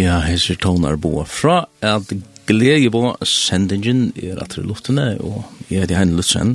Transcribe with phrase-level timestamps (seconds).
[0.00, 2.12] Ja, hesser tonar boa fra at
[2.48, 6.54] glede på sendingen er at det luftene, og jeg heter Heine Lutzen.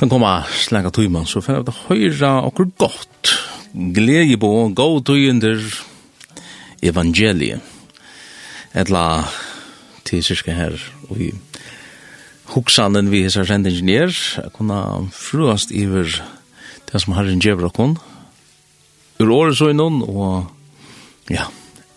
[0.00, 3.30] Den kommer slenga tøyman, så for at høyra okkur godt.
[3.94, 5.60] Glede på gå tøyender
[6.82, 7.62] evangeliet.
[8.74, 9.04] Etla
[10.08, 10.74] til cirka her,
[11.06, 11.28] og vi
[12.56, 14.80] hoksanen vi hesser sendingen er, jeg kunne
[15.14, 16.10] fruast iver
[16.90, 17.94] det som herren djevrakon,
[19.22, 20.50] ur året så innan, og
[21.30, 21.46] ja,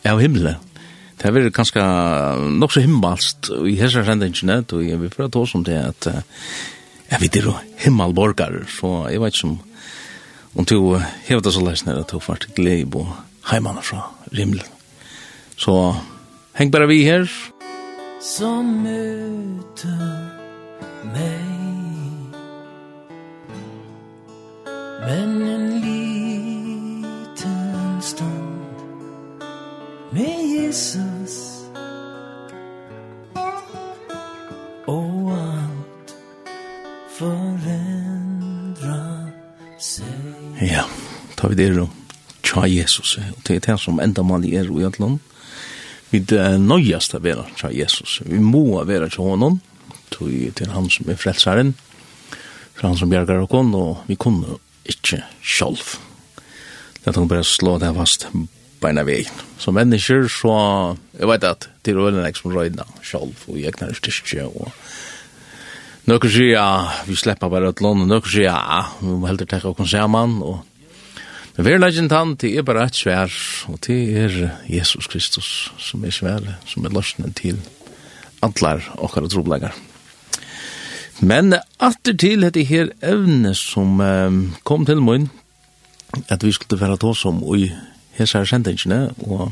[0.07, 0.59] av himmelen.
[1.19, 1.81] Det er ganske
[2.55, 5.75] nok så himmelst i hessar sendingene, og jeg vil prøve å ta oss om det
[5.81, 6.07] at
[7.09, 9.57] jeg vet det himmelborgare, så jeg vet ikke om
[10.55, 13.03] om du hever det så leisner at du fart gleib på
[13.51, 14.01] heimene fra
[14.33, 14.65] himmelen.
[15.57, 15.95] Så
[16.57, 17.29] heng bare vi her.
[18.21, 20.29] Som møter
[21.13, 21.45] meg
[24.99, 27.47] Men en liten
[28.01, 28.38] stund
[30.11, 31.37] med Jesus
[34.89, 36.13] Og alt
[37.17, 38.97] forendra
[39.77, 40.85] seg Ja,
[41.35, 41.89] ta vi det då
[42.49, 44.95] Tja Jesus, og det er det som enda mal i er og i et.
[46.09, 48.21] Vi er nøyast av vera tja Jesus.
[48.25, 49.59] Vi må vera tja honom,
[50.09, 51.75] til er han som er frelsaren,
[52.73, 54.57] for han som bjergar okon, og vi kunne
[54.89, 55.99] ikkje sjolv.
[57.03, 58.25] Det er bare slå det fast
[58.81, 59.43] beina vegin.
[59.59, 60.55] Som mennesker så,
[61.19, 64.71] jeg vet at det er veldig nek som røyna sjálf og jeg knar styrkje og
[66.09, 66.69] nøkker sier ja,
[67.05, 70.41] vi slipper bare et lån og nøkker sier ja, vi må heldur tekka okkur saman
[70.41, 70.65] og
[71.59, 73.33] Men vi er legend han, det er bare et svær
[73.67, 74.35] og det er
[74.71, 77.59] Jesus Kristus som er svær, som er løsnen til
[78.39, 79.75] antlar okkar og troblegar.
[81.19, 81.51] Men
[81.83, 85.27] atter til dette her evne som um, kom til mun,
[86.29, 87.67] at vi skulle være tås om i
[88.19, 89.51] hesar sendingene, og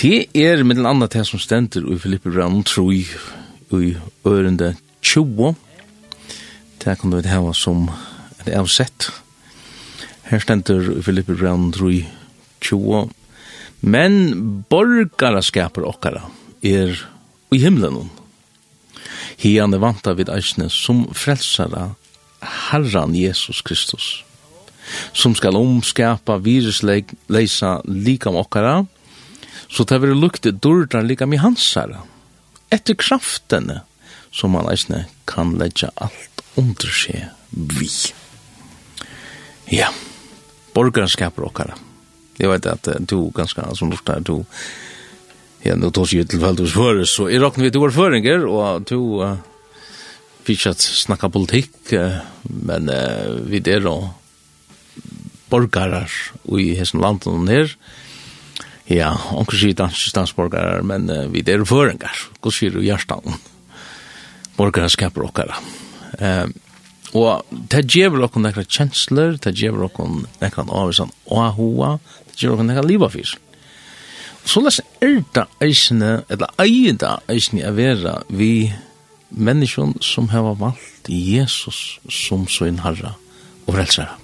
[0.00, 3.96] det er middel andre det som stender i Filippe Brann, tror i
[4.26, 5.54] ørende 20.
[6.80, 7.90] Det kan du hava som
[8.40, 9.10] et avsett.
[10.30, 12.04] Her stender i Filippe Brann, tror i
[12.64, 13.10] 20.
[13.80, 16.28] Men borgaraskaper okkara
[16.62, 16.96] er
[17.52, 18.10] i himmelen.
[19.40, 21.90] Hian er vanta vid eisne som frelsara
[22.70, 24.20] Herran Jesus Kristus
[25.12, 28.80] som skal omskapa virusleisa likam okkara,
[29.70, 32.02] så det vil lukte dårdar likam i hansara,
[32.70, 33.82] etter kraftene
[34.30, 37.90] som man eisne kan leggja alt under seg vi.
[39.70, 39.90] Ja,
[40.74, 41.76] borgarskaper okkara.
[42.40, 44.40] Jeg vet at du ganske, som lort her, du,
[45.66, 48.86] ja, nå tås jeg tilfellet hos fyrir, så jeg råkner vi du var føringer, og
[48.88, 49.36] du, uh,
[50.46, 51.92] vi ikke snakka politikk,
[52.48, 54.08] men uh, vi der og
[55.50, 56.12] borgarar
[56.56, 57.74] i hessen landen her.
[58.90, 62.24] Ja, onker sier dansk stansborgarar, men uh, vi er føringar.
[62.42, 63.38] Hva sier du hjertan?
[64.56, 65.60] Borgarar skaper okkara.
[66.18, 66.50] Uh,
[67.14, 71.96] og det gjever okkon nekra kjensler, det gjever okkon nekra avvisan ahua,
[72.30, 73.34] det gjever okkon nekra liva fyr.
[74.46, 78.70] Så les er det eisne, eller eida eisne er vera vi
[79.30, 83.14] menneskjon som heva valgt Jesus som sin herra
[83.66, 84.19] og frelsere.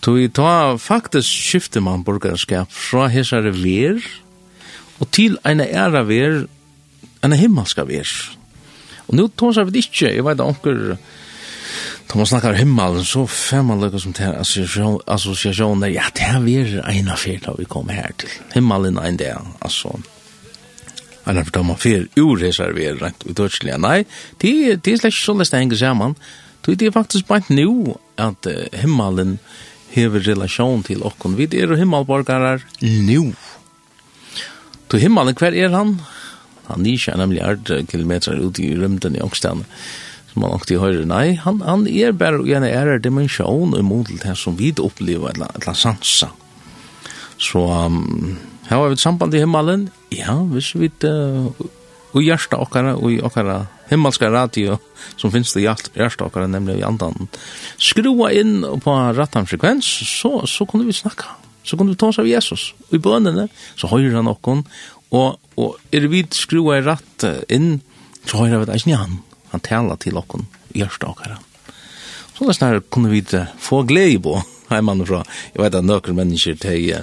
[0.00, 4.00] Tui ta faktisk skifter man borgarskap fra hessare ver
[5.00, 6.44] og til eina æra ver,
[7.24, 8.08] eina himmelska ver.
[9.08, 10.96] Og nu tåsar vi det ikkje, jeg veit anker,
[12.10, 14.32] Da man snakkar himmelen, så fer man lukka som til
[15.06, 18.32] assosiasjoner, ja, det er vi eina fyrt da vi kom her til.
[18.54, 19.92] Himmelen er en del, altså.
[21.22, 23.42] Einar for da man fyr urreserverer rent ut.
[23.78, 24.02] Nei,
[24.42, 26.16] det er slett ikke ein det stenger sammen.
[26.66, 29.38] Det er faktisk bare nu at himmelen
[29.94, 31.36] hever relasjon til okkon.
[31.38, 33.32] Vi er himmelborgarar nu.
[34.90, 35.98] To himmelen, hver er han?
[36.70, 39.66] Han er ikke nemlig ard kilometer ut i rymden i ångstene.
[40.30, 41.06] Som man alltid hører.
[41.10, 45.58] nei, han, han er bare en ære dimensjon imot til det som vi opplever, et
[45.58, 46.30] eller sansa.
[47.40, 48.38] Så, um,
[48.68, 49.88] her har vi et samband i himmelen.
[50.14, 51.50] Ja, hvis vi uh,
[52.10, 54.78] og hjertet okkara, og i okkara himmelska radio
[55.16, 57.28] som finns det i allt hjärtstakare, nämligen i andan.
[57.78, 59.84] Skrua in på rattan frekvens,
[60.20, 61.24] så, så kunde vi snacka.
[61.62, 62.74] Så kunde vi ta oss av Jesus.
[62.88, 64.64] Och i bönene så höjer han någon.
[65.08, 67.80] Och, och är vi skrua i ratt in,
[68.24, 69.18] så höjer vi det han.
[69.50, 71.36] Han talar till någon hjärtstakare.
[72.38, 73.24] Så det snarare kunde vi
[73.58, 75.24] få glädje på hemmanifrån.
[75.52, 76.96] Jag vet att några människor till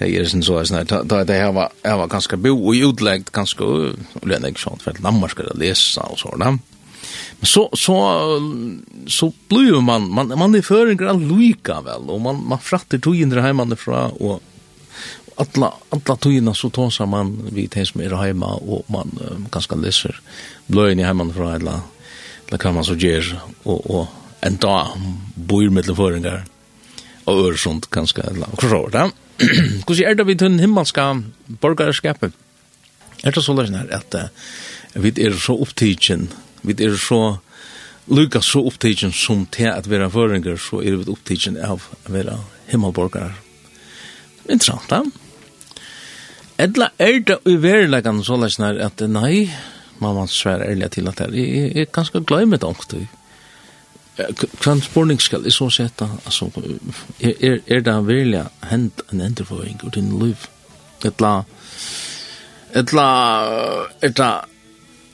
[0.00, 2.72] det är sen så att när då det her var jeg var ganska bo och
[2.72, 3.64] utläggt ganska
[4.22, 6.60] lön ikke sånn for Danmark skal lese og sånn
[7.40, 7.96] Men så så
[9.06, 12.98] så blir man man man är för en gran lika väl och man man fraktar
[12.98, 14.40] tojindre hemma fra och
[15.36, 19.76] alla alla tojina så tar man vi det som är hemma och man um, ganska
[19.76, 20.20] läser
[20.66, 21.80] blöjn i hemma från alla
[22.50, 24.06] det kan man så göra och och
[24.40, 24.86] en dag
[25.34, 26.44] bor med föringar.
[27.24, 29.10] och örsund ganska eller så där.
[29.86, 31.06] hvordan er det vi til himmelska
[31.60, 32.32] borgarskapet?
[33.24, 36.30] Er det så løsning her at uh, vi er så opptidgen,
[36.62, 37.38] vi er så
[38.10, 42.12] lukas så opptidgen som til at vi er føringer, så er vi opptidgen av å
[42.12, 42.38] være
[42.70, 43.36] himmelborgare.
[44.48, 45.04] Interessant, da.
[46.60, 49.46] Edla er det i verileggen så løsning at nei,
[50.00, 53.19] mamma sværer ærlig til at jeg, er, jeg, jeg, jeg, jeg, jeg,
[54.60, 56.50] Kvann spurning skal jeg så sette, altså,
[57.20, 60.46] er, er, er det virkelig hent en endrevåring ur din liv?
[61.04, 61.44] Etla,
[62.76, 63.06] etla,
[64.02, 64.30] er det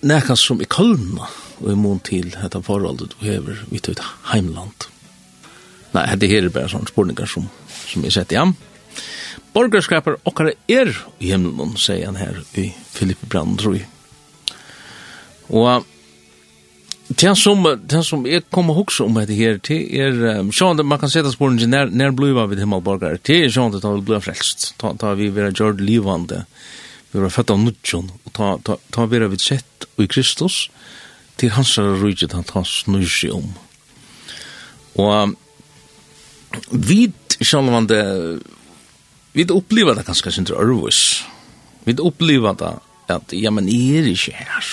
[0.07, 1.29] nekka som i kølna
[1.61, 4.89] og i mån til dette forholdet du hever vidt ut heimland?
[5.95, 7.47] Nei, det her er bare sånne spurningar som,
[7.87, 8.45] som jeg sett, ja.
[9.57, 10.91] Borgerskaper okkar er
[11.23, 13.79] i himmelen, sier han her i Filippe Brandrøy.
[15.57, 15.87] Og
[17.09, 20.99] Det som, det som jeg kommer også om dette her, det er, um, sånn man
[20.99, 24.25] kan sette sporen til nær, nær bliva vid himmelborgare, det er sånn at vi blir
[24.25, 26.43] frelst, ta, ta vi vera gjord livande,
[27.13, 30.65] vi vera født av nudjon, og ta, ta, ta vera vi sett i Kristus,
[31.39, 33.55] til hans er rujtje, han tar snur seg om.
[34.99, 35.37] Og um,
[36.73, 38.03] vi, det,
[39.37, 40.59] vi opplever det ganske sin til
[41.87, 42.75] Vi opplever det
[43.15, 44.71] at, ja, men jeg er ikke her,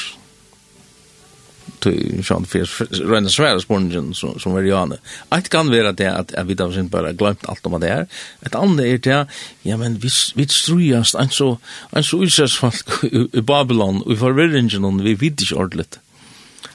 [1.83, 4.97] till Sean Fiers rena svära spongen som som var Janne.
[5.30, 8.07] Att kan vara det att jag vet av sin bara glömt allt om det är.
[8.41, 9.27] Ett annat är det
[9.62, 11.57] ja men vi vi strujast en så
[11.91, 13.03] en så usas folk
[13.33, 16.00] i Babylon och i förvirringen och vi vet inte ordentligt.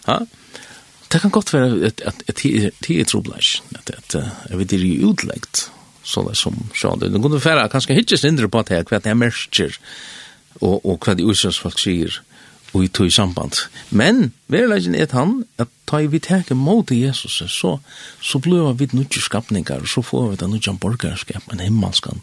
[0.05, 0.27] Ha?
[1.09, 4.15] Det kan godt være vara att att det är trubblash att at
[4.51, 5.71] jeg vet det er utläggt
[6.05, 9.15] så det som Sean det kunde färra kanskje hitches indre på det här kvätt här
[9.15, 9.79] märker
[10.61, 12.21] og, och kvad usas folk sier,
[12.75, 13.63] og i tog samband.
[13.91, 17.79] Men, verleggen er han, at ta vi teke mot Jesus, så,
[18.21, 22.21] så blir vi nudje skapningar, så får vi den nudje borgarskap, en himmelskan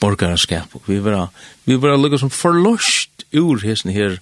[0.00, 0.74] borgarskap.
[0.86, 1.28] Vi vera,
[1.64, 4.18] vi vera lukka som forlost ur hessen her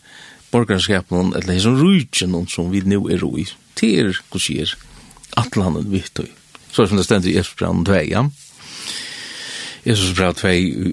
[0.52, 3.46] borgarskapen, eller hessen rujtjen, som vi nu er i,
[3.78, 4.76] til hos er,
[5.36, 6.30] atlanen vi tog.
[6.72, 8.26] Så som det stendur i Esbrann 2, ja.
[9.84, 10.48] Jesus brev 2,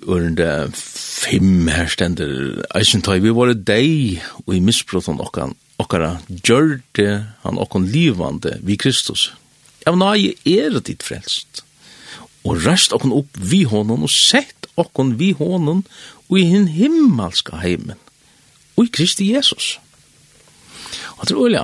[0.10, 0.72] ørende
[1.20, 7.08] 5 her stender eisen tøy vi var dei og i misbrotan okkan okkara gjørte
[7.44, 9.30] han okkan livande vi Kristus.
[9.86, 11.64] Ja, men nei, er det ditt frelst.
[12.48, 15.84] Og rast okkan opp vi honom og sett okkan vi honom
[16.30, 18.00] og i hin himmelska heimen
[18.78, 19.76] og i Kristi Jesus.
[21.18, 21.64] Og det er olja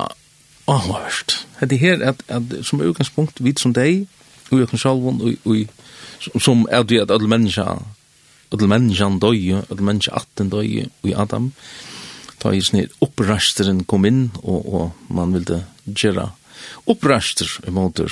[0.67, 1.37] avhørst.
[1.63, 4.07] Det her at, at som utgangspunkt, vi som deg,
[4.51, 5.61] og jeg kan sjalvun, og,
[6.33, 7.85] og som er det at alle mennesker
[8.51, 11.51] og til menneskene døye, og til menneskene atten døye i Adam,
[12.41, 16.29] da er sånn opprasteren kom inn, og, og man ville gjøre
[16.89, 18.07] oppraster i måte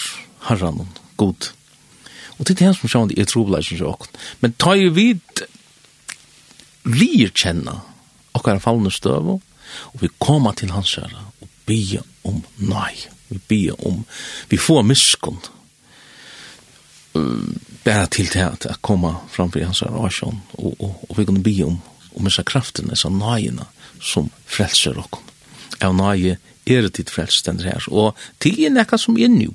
[0.48, 0.88] herren,
[1.18, 1.52] god.
[2.40, 4.22] Og til det her som sjån, det er trobladsen til åkken.
[4.42, 5.44] Men ta i vid
[6.90, 7.78] lir kjenne
[8.34, 12.94] okkar fallende støv, og vi kommer til hans herre, og be om nei,
[13.30, 14.02] vi be om,
[14.50, 15.40] vi får miskunn,
[17.84, 21.44] bare til til at jeg att komma framför hans rasjon og, og, og vi kunne
[21.44, 21.82] be om
[22.16, 23.66] om disse kraftene, disse nøyene
[24.02, 25.08] som frelser dere.
[25.10, 25.24] kom.
[25.82, 29.54] Av nøye er det ditt frälst den her, og til är näka som er nu.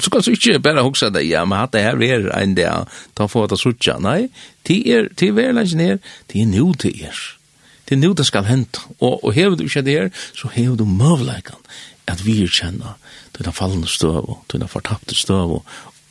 [0.00, 2.88] Så kan du ikke bare huske dig, ja, men att det her er en dag,
[3.14, 4.28] ta för att sutja, nej,
[4.62, 7.38] det är, det är väl inte ner, det är nu til er.
[7.86, 10.76] Til är nu det skal hente, og, og hever du ikke det her, så hever
[10.76, 11.60] du mövläkan,
[12.06, 12.96] at vi er kjenner
[13.34, 15.62] til den fallende støv, til den fortapte støv,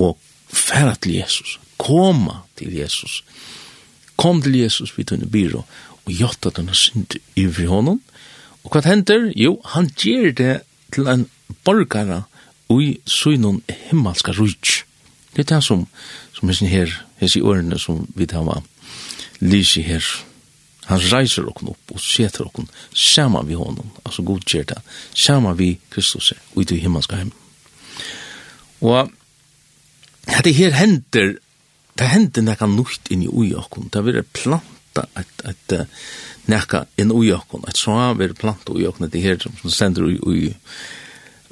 [0.02, 0.18] og
[0.52, 3.22] færa til Jesus, koma til Jesus,
[4.18, 5.64] kom til Jesus vid tunne byrå,
[6.06, 8.02] og gjotta denne synd ivri honom,
[8.64, 9.32] og hva hender?
[9.38, 10.56] Jo, han gjer det
[10.94, 11.26] til en
[11.66, 12.24] borgara
[12.70, 14.84] ui sunnum himmelska rujt.
[15.36, 15.88] Det er det som,
[16.34, 16.92] som er her,
[17.22, 18.62] hessi årene som vi hava
[19.42, 20.06] lysi her,
[20.86, 24.82] han reiser okken opp og seter okken saman vi honom, altså godkjer det,
[25.14, 27.32] saman vi Kristus og i det himmelska heim.
[28.82, 29.12] Og
[30.28, 31.36] det her hender,
[31.98, 35.78] det hender nekka nukt inn i ujakon, det vil planta et, et
[36.52, 40.54] nekka inn ujakon, et så vil planta ujakon, det her som sender ui, ui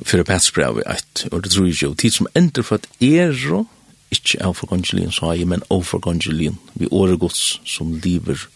[0.05, 3.65] fyrir pætsbrev i eit, og det tror jeg jo, tid som ender for at ero,
[4.13, 8.47] ikkje av forgangelien, sa jeg, men av forgangelien, vi åregods som lever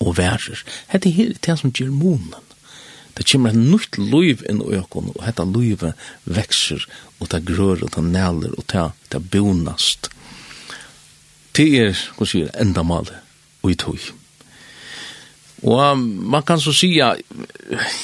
[0.00, 0.62] og værer.
[0.92, 2.46] Hette her er det som gjør munen.
[3.16, 6.86] Det kommer et nytt liv inn i økken, og hette livet vekser
[7.20, 10.10] og ta grør og ta næler og ta, ta bonast.
[11.56, 13.20] Det er, hva sier, enda male
[13.62, 14.00] og i tog.
[15.62, 17.04] Og man kan så sige,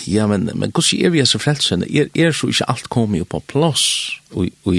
[0.07, 1.89] ja, men, men hva sier vi er så frelsende?
[1.89, 4.77] Er, er så ikke alt kommet på plass og, og,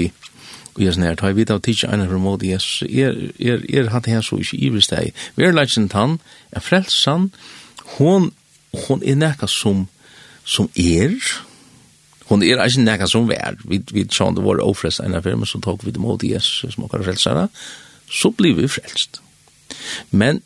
[0.76, 3.90] og jeg snart, har jeg vidt av tidsje ene for måte Jesus, er, er, er
[3.90, 5.10] hatt her så ikke ivrist deg.
[5.34, 6.20] Vi er leidsen tann,
[6.54, 7.32] er frelsen,
[7.96, 8.30] hon,
[8.86, 9.88] hon er nekka som,
[10.46, 11.18] som er,
[12.28, 13.56] hon er ikke nekka som vær.
[13.64, 16.74] Vi, vi tjån det var ofrest enn affær, men så tok vi det mot Jesus
[16.74, 17.48] som okkar frelsere,
[18.08, 19.20] så blir vi frelst.
[20.10, 20.42] Men,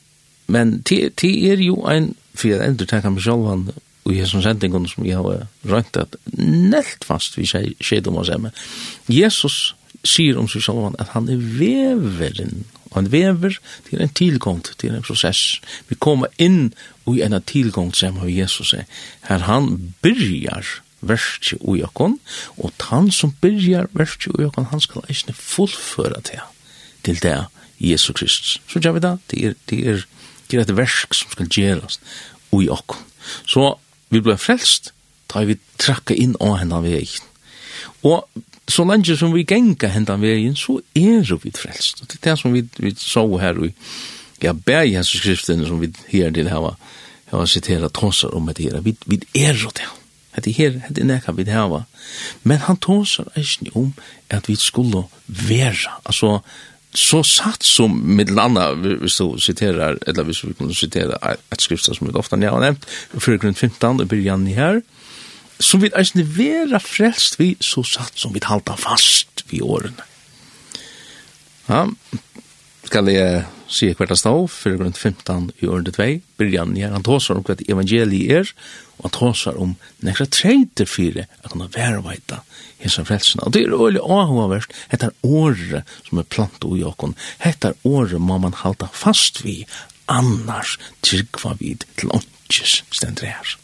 [0.47, 3.67] men det, er jo en, for jeg ender tenker meg selv han,
[4.03, 8.31] og jeg som sendingen som jeg har rønt at nelt fast vi skjedde om oss
[8.33, 8.51] hjemme.
[9.11, 9.75] Jesus
[10.07, 14.95] sier om seg selv at han er veveren, og han vever til en tilgångt, til
[14.95, 15.61] en prosess.
[15.89, 16.73] Vi kommer inn
[17.11, 18.89] i en tilgångt som Jesus er,
[19.31, 22.19] her han byrjar verset ui okon,
[22.57, 26.43] og han som byrjar verset ui okon, han skal eisne fullføra til,
[27.07, 27.37] til det
[27.83, 28.61] Jesu Kristus.
[28.69, 30.07] Så gjør vi da, det er, det er,
[30.51, 32.01] det er et versk som skal gjerast
[32.53, 33.03] ui okon.
[33.47, 33.75] Så
[34.13, 34.93] vi blir frelst,
[35.33, 37.29] da vi trakka inn av hendan vegin.
[38.07, 38.27] Og
[38.69, 42.03] så lenge som vi genga hendan vegin, så er vi frelst.
[42.03, 43.73] Og det er det som vi, vi så her i,
[44.43, 46.77] ja, bæg i hans som vi her til hava,
[47.31, 49.89] hava sitera tåsar om det her, vi, vi er jo det.
[50.33, 51.85] Hette her, hette er nekka vi det hava.
[52.49, 53.93] Men han tåsar eisen om
[54.33, 56.39] at vi skulle vera, altså,
[56.95, 62.09] så satt som mittelanda, hvis du citerar, eller hvis vi kunne citera et skrifta som
[62.09, 62.85] vi ofta har nevnt,
[63.17, 64.83] fyrir grunn 15, og byrjan i her,
[65.63, 70.05] som vi eisne vera frelst vi, så satt som vi halda fast vi årene.
[71.69, 71.87] Ja,
[72.85, 76.09] skal jeg sier hvert stav, fyrir grunn 15 i årende 2,
[76.41, 78.53] byrjan nær, han tåsar om hva evangeliet er,
[78.99, 79.75] og han tåsar om
[80.05, 82.43] nekra treiter fire, at han har verveita
[82.83, 83.47] hesa frelsina.
[83.47, 87.89] Og det er øyelig avhåverst, hetta er året som er plant og okkon, hetta er
[87.89, 89.63] året må man halda fast vi,
[90.11, 90.77] annars
[91.07, 93.59] tryggva vid til åndkjes stendri her.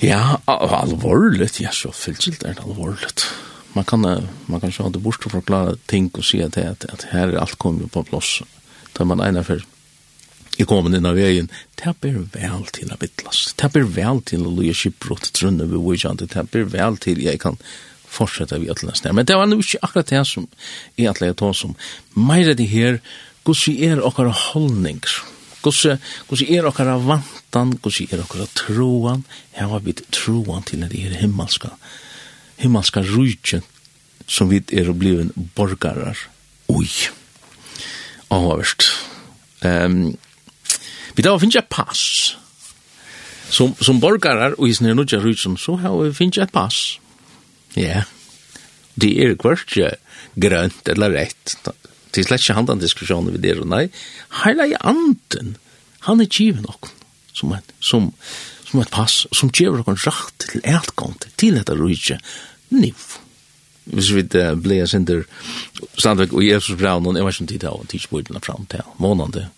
[0.00, 3.28] Ja, alvorligt, ja, så fyllt er det alvorligt.
[3.28, 4.00] Ja man kan
[4.46, 7.40] man kan sjå det bort og forklare ting og si at, at, at her er
[7.42, 8.40] alt kommet på plass.
[8.96, 9.62] Da man egnar for
[10.60, 11.48] i kommet inn av veien,
[11.80, 13.54] det ber vel til å vittlas.
[13.56, 17.40] Det ber vel til å loje skipbrott, trunne vi vujjande, det ber vel til jeg
[17.40, 17.56] kan
[18.10, 19.14] fortsette vi at løsne.
[19.16, 20.48] Men det var nu ikke akkurat det som
[20.98, 21.76] jeg at leie tås om.
[22.18, 23.00] Meir det her,
[23.46, 25.00] gos vi er okkar holdning,
[25.62, 29.24] gos vi er okkar vantan, gos vi er okkar troan,
[29.56, 31.72] her var vi troan til det her himmelska
[32.60, 33.62] himmelska rujtje
[34.30, 36.18] som vi er bliven borgarar
[36.70, 36.88] ui.
[38.30, 38.86] Avhåverst.
[39.66, 40.14] Um,
[41.16, 42.04] vi da finnes jeg pass.
[43.50, 45.74] Som, som borgarar og i sinne nudja rujtjen, så
[46.14, 47.00] finnes jeg et pass.
[47.74, 47.82] Ja.
[47.82, 48.16] Yeah.
[49.00, 49.94] Det er hvertje
[50.40, 51.56] grønt eller rett.
[51.64, 53.84] Det er slett ikke handan diskusjonen vi der og nei.
[54.42, 55.54] Heila i anden,
[56.06, 56.90] han er givet nok
[57.32, 58.10] som, et, som,
[58.68, 62.18] som et pass, som gjør noen rakt til etgang til dette rujtje,
[62.74, 63.06] niv.
[63.90, 65.24] Hvis vi uh, ble sinter
[65.98, 68.84] standvek og Jesus braun, og jeg var ikke tid til å tids bordene fram til
[69.02, 69.48] månande.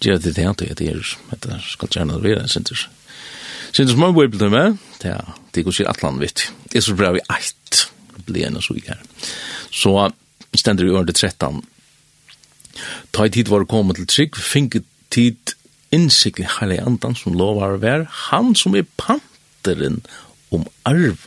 [0.00, 1.02] Gjør det til at det er
[1.34, 2.88] at det skal gjerne være sender.
[3.70, 6.46] Sender små bordene med, det er det går til Atlan, vet du.
[6.74, 7.84] Jesus brann i eit,
[8.26, 9.00] blir enn og så her.
[9.70, 9.92] Så
[10.54, 11.62] stender vi under 13.
[13.12, 15.54] Ta i tid var å komme til trygg, finke tid
[15.94, 20.00] innsiklig heilig andan som lovar å være, han som er panteren
[20.54, 21.26] om arv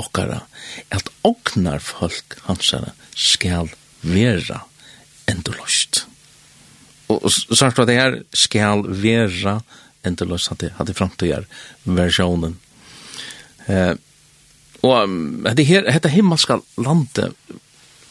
[0.00, 0.40] okkara,
[0.94, 3.70] at oknar folk hansara skal
[4.02, 4.62] vera
[5.30, 6.06] endurlost.
[7.12, 9.58] Og, og sagt var det her, skal vera
[10.06, 11.46] endurlost, hadde, hadde framtøyar
[11.84, 12.56] versjonen.
[13.70, 13.94] Eh,
[14.82, 15.14] og
[15.54, 17.36] det her, dette himmelska landet,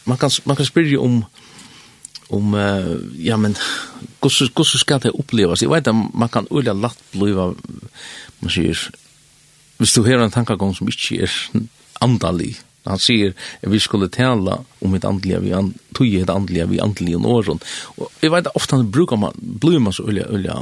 [0.08, 1.18] man kan, man kan spyrja om,
[2.32, 3.58] om, uh, ja, men,
[4.22, 5.62] hvordan skal det opplevas?
[5.62, 7.50] Jeg vet at man kan ulike latt bliva,
[8.40, 8.80] man sier,
[9.82, 11.34] hvis du hører en tankagång som ikke er
[12.02, 16.80] andalig, han sier vi skulle tala om et andliga vi an tuje det andliga vi
[16.82, 17.60] andliga åren
[17.98, 20.56] och jeg vet ofta han brukar man blir man så ulja, ulja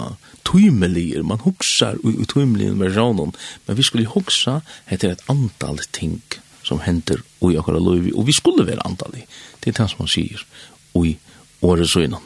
[0.44, 3.32] tujmelier man huxar i tujmelien med ranon
[3.66, 6.22] men vi skulle huxa heter ett antal ting
[6.64, 10.04] som händer och jag kallar lov och vi skulle være antal det er det som
[10.04, 10.44] han sier
[10.92, 11.18] och i
[11.62, 12.22] året så innan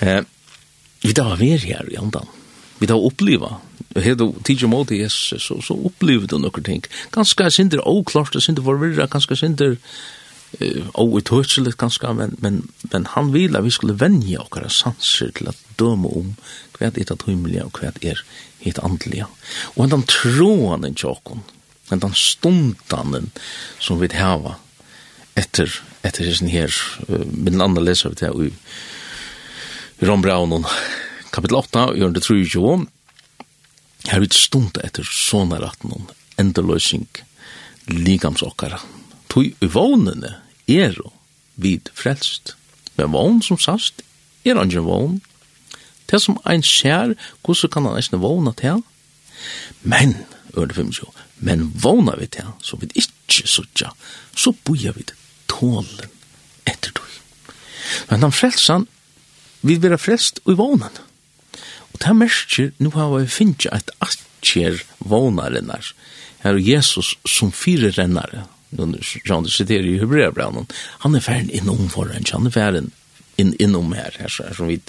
[0.00, 0.20] eh
[1.04, 2.26] vi tar vi här i andan.
[2.78, 3.56] Vi da uppleva
[3.94, 6.84] Og her du tidsi mot Jesus, så, så opplever du nokre ting.
[7.14, 13.56] Ganske synder oklart, synder forvirra, ganske synder uh, oitøtseligt ganske, men, men, men han vil
[13.56, 16.34] at vi skulle venja okkara sanser til at døme om
[16.74, 18.24] hva er det himmelige og hva er
[18.64, 19.28] det andelige.
[19.76, 21.44] Og den tråanen tjokken,
[21.90, 23.30] den stundanen
[23.78, 24.56] som vi hava
[25.38, 25.70] etter,
[26.02, 26.74] etter sin her,
[27.06, 28.52] uh, min andre leser vi til i
[30.04, 30.66] Rombraun,
[31.30, 32.42] kapitel 8, gjør det 3,
[34.10, 36.08] Her er stund etter sånne retten om
[36.40, 37.06] endeløsning
[37.88, 38.80] ligamsokkara.
[39.32, 40.36] Tui vånene
[40.70, 40.98] er
[41.54, 42.54] vid frelst.
[42.96, 44.02] Men vån som sast
[44.44, 45.20] er andre vån.
[46.10, 48.82] Det som ein skjer, hvordan kan han eisne våna til?
[49.82, 50.14] Men,
[50.54, 51.10] ørne 25,
[51.44, 53.90] men våna vi til, så vi ikke suttja,
[54.36, 55.06] så boja vi
[55.50, 56.12] tålen
[56.68, 57.10] etter tui.
[58.10, 58.86] Men han frelsan,
[59.64, 61.02] vi vil være frelst og i vånen.
[61.94, 65.92] Og det er merker, nå har vi finnet et atjer vånarennar.
[66.42, 68.44] Her er Jesus som fire rennare.
[68.74, 70.66] Sjønne sitter i Hebreabranen.
[71.06, 72.86] Han er ferdig innom foran, han er ferdig
[73.38, 74.80] inn, innom her, her, her som vi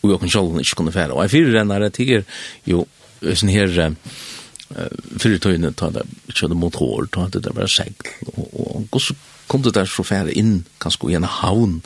[0.00, 1.12] og jo kan sjålen ikke kunne fære.
[1.12, 2.22] Og jeg fire rennare tiger
[2.68, 2.86] jo,
[3.20, 4.86] sånn her, uh,
[5.20, 9.16] fire tøyne, ta det, kjønne motor, ta det, det var segl, og, og, og så
[9.50, 11.80] kom det der så fære inn, kanskje i en havn,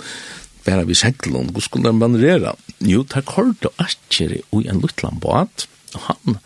[0.64, 2.54] bare vi seglen, hvordan skulle den manøvrere?
[2.80, 5.68] Jo, det er kort og akkere i en luttland båt,
[6.08, 6.38] han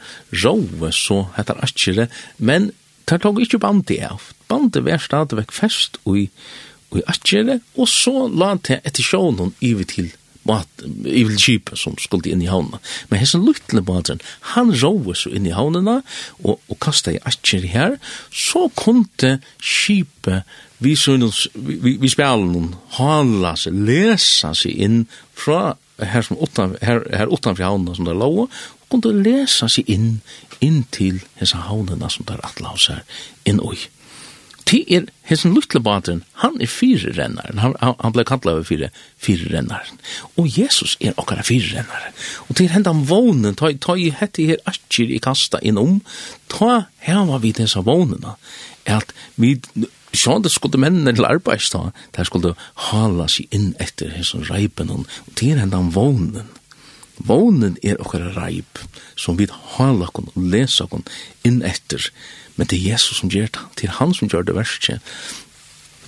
[0.45, 2.73] råve så heter akkere, men
[3.09, 4.21] det tog ikke bandet av.
[4.49, 6.29] Bandet var stadigvæk fest i,
[6.97, 10.13] i akkere, og så la det etter sjånen ivet til
[10.49, 12.81] mat i vil skip som skulle inn i havna.
[13.11, 14.23] Men hessen luttle båten,
[14.55, 15.99] han råve så inn i havnena
[16.45, 17.99] og, og kasta i atjer her,
[18.33, 25.01] så kunde skipet vi, vi, vi, vi spjalen hala seg, lesa seg inn
[25.35, 28.51] fra her som utan her her utanför havnen som der lå og
[28.91, 30.21] kunde lesa seg inn
[30.61, 33.05] in til hesa havnen som där atlas her
[33.45, 33.79] inn oi
[34.69, 38.67] Ti er hesen lutla baten, han er fire rennar, han, han, han ble kantla over
[38.69, 39.87] fire, fire rennar.
[40.37, 42.11] Og Jesus er okkara fire rennar.
[42.51, 46.03] Og til hendan vånen, ta, ta i hette her atjer i kasta innom,
[46.53, 48.37] ta heva vi dessa vånena,
[48.85, 49.55] at vi
[50.13, 52.55] Sjån det skulle mennene til arbeidsdag, der skulle
[52.89, 56.49] hala seg inn etter hesson reipen, og til hendan vånen.
[57.19, 58.81] Vånen er okkara reip,
[59.19, 61.05] som vi hala kon og lesa kon
[61.47, 62.11] inn etter,
[62.57, 64.99] men det er Jesus som gjør det, det er han som gjør det verste.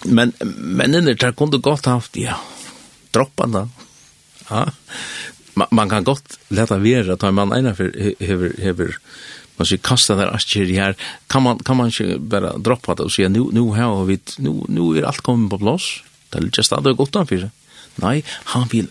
[0.07, 2.39] Men mennene der kunne godt haft, ja,
[3.15, 3.67] droppa da,
[4.49, 4.65] ja,
[5.59, 8.97] man, man kan godt leta vera, ta man eina for hever, hever, hever
[9.61, 10.95] man ska kasta där asker här
[11.27, 14.65] kan man kan man inte bara droppa det och säga nu nu har vi nu
[14.69, 15.85] nu är allt kommit på plats
[16.31, 17.51] det är just att det gott anför
[17.97, 18.87] nej han vill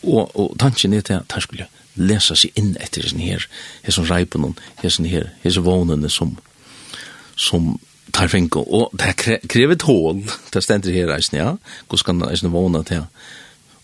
[0.00, 3.46] och och tanken är att han skulle läsa sig in efter sin här
[3.82, 6.36] här som ripen hon här sin här här som vånande som
[7.36, 7.78] som
[8.10, 9.12] tar fänko och det
[9.48, 11.58] kräver tål det ständer här reisen ja.
[11.90, 13.02] Hur ska man ens våna till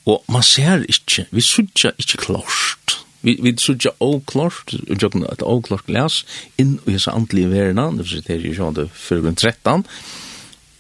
[0.05, 3.05] och man ser inte vi sutja inte klart.
[3.23, 6.23] Vi vi søkja oklart, jøgna at oklart glas
[6.59, 8.89] inn og hesa andlige verna, det vil seie jo sjón det
[9.37, 9.87] 13.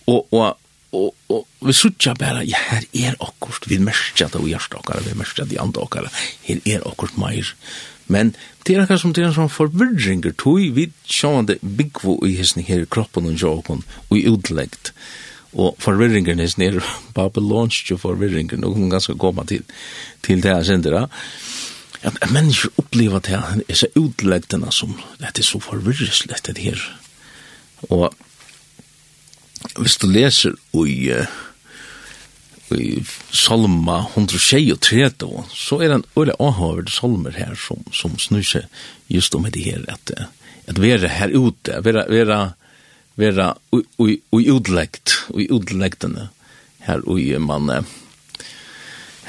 [0.06, 0.58] Og og
[0.92, 5.16] og og vi søkja bara ja her er okkurt við mestja ta og jarstokkar við
[5.16, 6.10] mestja di andokkar.
[6.44, 7.54] Her er okkurt meir.
[8.12, 8.34] Men
[8.66, 12.62] det er akkurat som det er en sånn forvirringer, tog vi big byggvo i hessen
[12.66, 14.92] her i kroppen og jokon og i utleggt.
[15.52, 16.82] Og forvirringen er nere,
[17.14, 19.64] Babylonsk jo forvirringen, og hun ganske koma til,
[20.22, 21.06] til det her sindra
[22.02, 26.58] at, at mennesker opplever det her, er så utleggdene som, det er så forvirreslet det
[26.58, 26.82] her.
[27.90, 28.10] Og
[29.78, 31.12] hvis du leser i,
[32.74, 32.88] i
[33.30, 35.12] Salma 123,
[35.54, 38.66] så er det en øyne avhøvd salmer her som, som snur seg
[39.12, 40.14] just om det her, at,
[40.66, 42.40] at være her ute, være, være,
[43.16, 43.48] være
[43.98, 46.30] ui utleggt, ui utleggdene
[46.86, 48.01] her, og man, uh,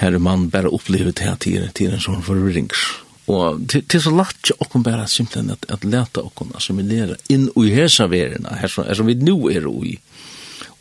[0.04, 2.70] her man bare opplever det her til en sånn forvirring.
[3.32, 7.70] Og til så lagt ikke åkken bare simpelthen at, at leta okken assimilere inn i
[7.72, 9.96] hesa verena, her som, her som vi nå er i.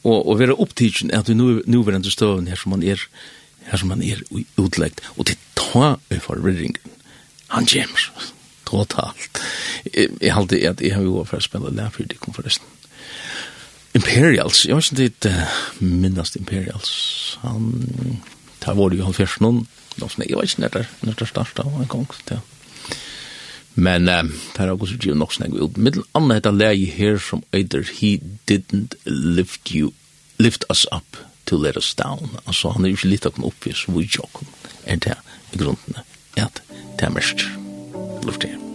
[0.02, 2.98] Og, og være opptidsen at vi nå, nå er under støven her som man er,
[3.68, 4.24] her som man er
[4.58, 5.04] utleggt.
[5.14, 6.98] Og til ta i forvirringen.
[7.54, 8.10] Han kommer.
[8.66, 9.42] Totalt.
[9.92, 12.66] Jeg, jeg halte at jeg har jo vært for å spille lærfyrdikken forresten.
[13.94, 16.92] Imperials, jeg vet ikke om det er minnast Imperials.
[17.42, 17.74] Han
[18.62, 19.66] det var det jo først noen,
[19.98, 22.40] jeg var ikke nærmere, det startet av en gang, ja.
[23.74, 25.76] Men eh, det er også givet nok snakk ut.
[25.80, 28.18] Middel annet heter leie her som eider, he
[28.50, 29.92] didn't lift you,
[30.38, 32.36] lift us up to let us down.
[32.46, 34.52] Altså, han er jo ikke litt av kunne så vi jokken,
[34.84, 35.16] er det
[35.52, 36.02] i grunnen,
[36.36, 36.62] at
[36.98, 37.48] det er mest.
[38.26, 38.71] Luft det.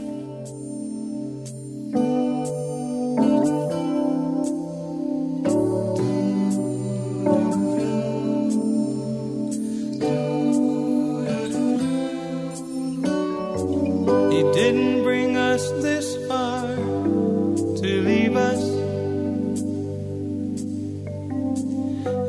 [14.53, 18.61] Didn't bring us this far to leave us.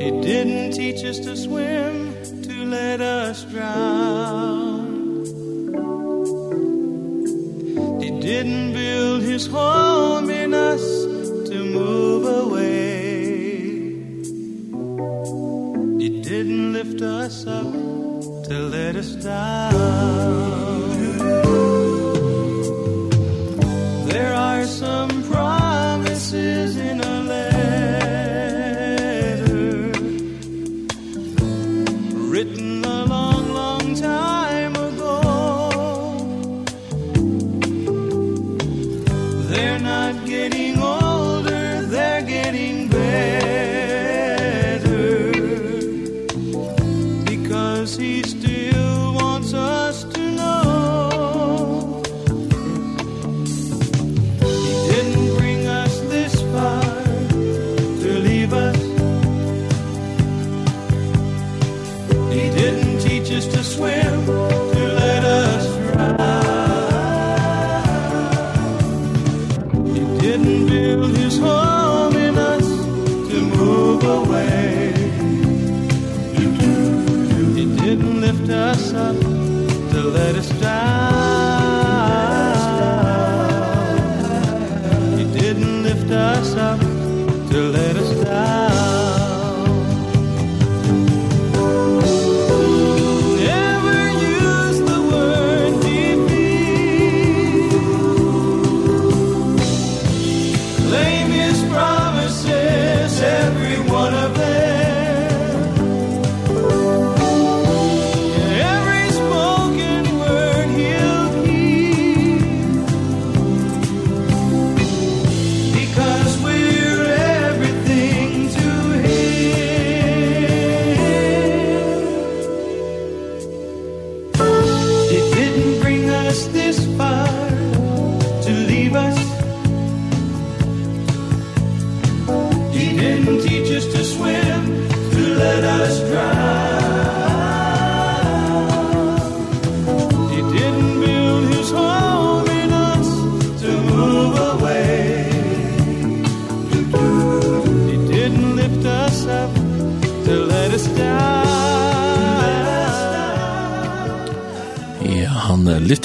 [0.01, 4.89] He didn't teach us to swim to let us drown.
[8.01, 10.81] He didn't build his home in us
[11.49, 13.59] to move away.
[15.99, 17.71] He didn't lift us up
[18.47, 20.68] to let us down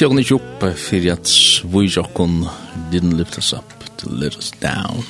[0.05, 2.43] lyfte okken ikke opp for at svig okken
[2.93, 5.01] didn't lift us up to let us down.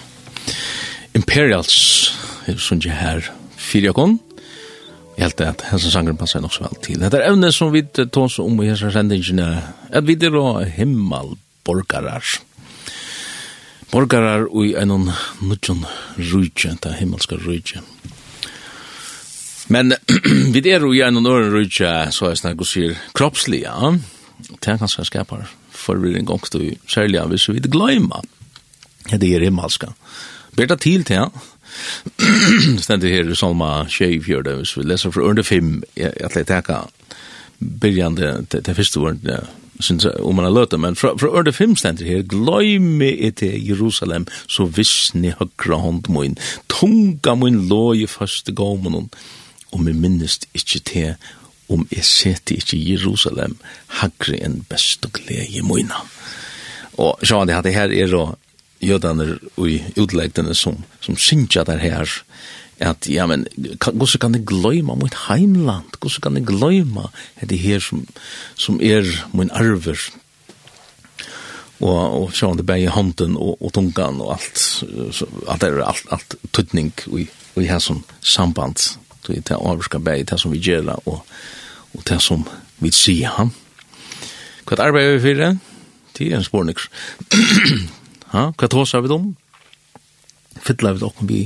[1.19, 2.13] Imperials
[2.47, 3.27] er sånn ikke her
[3.59, 4.21] for.
[5.17, 7.03] Jeg held at hans sangren passer nok så vel til.
[7.03, 9.49] Dette er evne som vi tås om i hans sendingene,
[9.91, 12.39] at vi er himmelborgarar.
[13.91, 15.11] Borgarar i en
[15.43, 15.83] nudjon
[16.19, 17.83] rujtje, det himmelska rujtje.
[19.75, 19.97] Men
[20.55, 21.55] vi er jo i en og nøren
[22.15, 23.97] så er snakk og sier, kroppsliga
[24.51, 28.25] det er ganske skapar forvirring også, særlig av hvis vi ikke glemmer
[29.11, 29.93] ja, det er himmelska.
[30.57, 31.27] Ber det til til, ja.
[32.85, 36.85] Stendig her i Salma 24, hvis vi leser fra under 5, at jeg teka
[37.81, 39.41] byrjande til første ordene,
[39.81, 43.31] synes jeg, om man har løte, men fra, fra under 5 stendig her, gløyme er
[43.31, 49.11] til Jerusalem, så visne høyre hånd min, tunga min låg i første gommen,
[49.73, 51.15] og vi minnes ikke til
[51.73, 53.57] om jeg seti ikke Jerusalem
[54.01, 56.01] hagre enn best og glede mine.
[57.01, 58.35] Og så det at det her er og
[58.85, 62.11] jødaner og utleggene som, som synsja der her,
[62.83, 65.97] at ja, men hvordan kan jeg gløyma mitt heimland?
[66.01, 67.09] Hvordan kan jeg gløyma
[67.41, 68.03] det her som,
[68.59, 70.01] som er min arver?
[71.81, 75.65] Og, og så han det bare i hånden og, og tungan og alt, så, alt
[75.67, 80.27] er alt, alt tøtning og i, og i her som samband tog det avvarska bæg,
[80.31, 81.25] det som vi gjør, og,
[81.95, 82.45] og det som
[82.79, 83.53] vi sier han.
[84.65, 85.51] Hva arbeider vi for det?
[86.19, 86.79] Det er en spørning.
[88.35, 89.35] ha, hva tås har vi dem?
[90.65, 91.41] Fytla vi dere vi,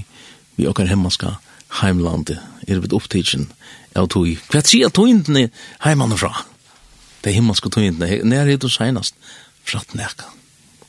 [0.58, 1.36] vi okker hemmaska
[1.80, 2.38] heimlandet,
[2.68, 3.48] er vi opptidsen
[3.98, 4.30] av tog.
[4.52, 5.48] Hva sier togindene
[5.84, 6.32] heimene fra?
[7.22, 9.16] Det er himmelske togindene, nær er det senast,
[9.66, 10.30] fratt nekka,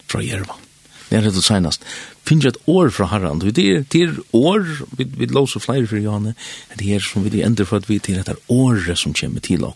[0.07, 0.68] fra Jervann
[1.09, 1.85] när det senast
[2.23, 5.97] finns ett år från Herren det är till år vid vid lås och flyr för
[5.97, 6.33] Johanne
[6.75, 9.63] det är som vi ändrar för att vi till det här året som kommer till
[9.63, 9.75] oss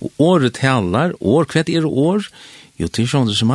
[0.00, 2.30] och året talar år kvätt är år
[2.78, 3.50] Jo, det er sånn det som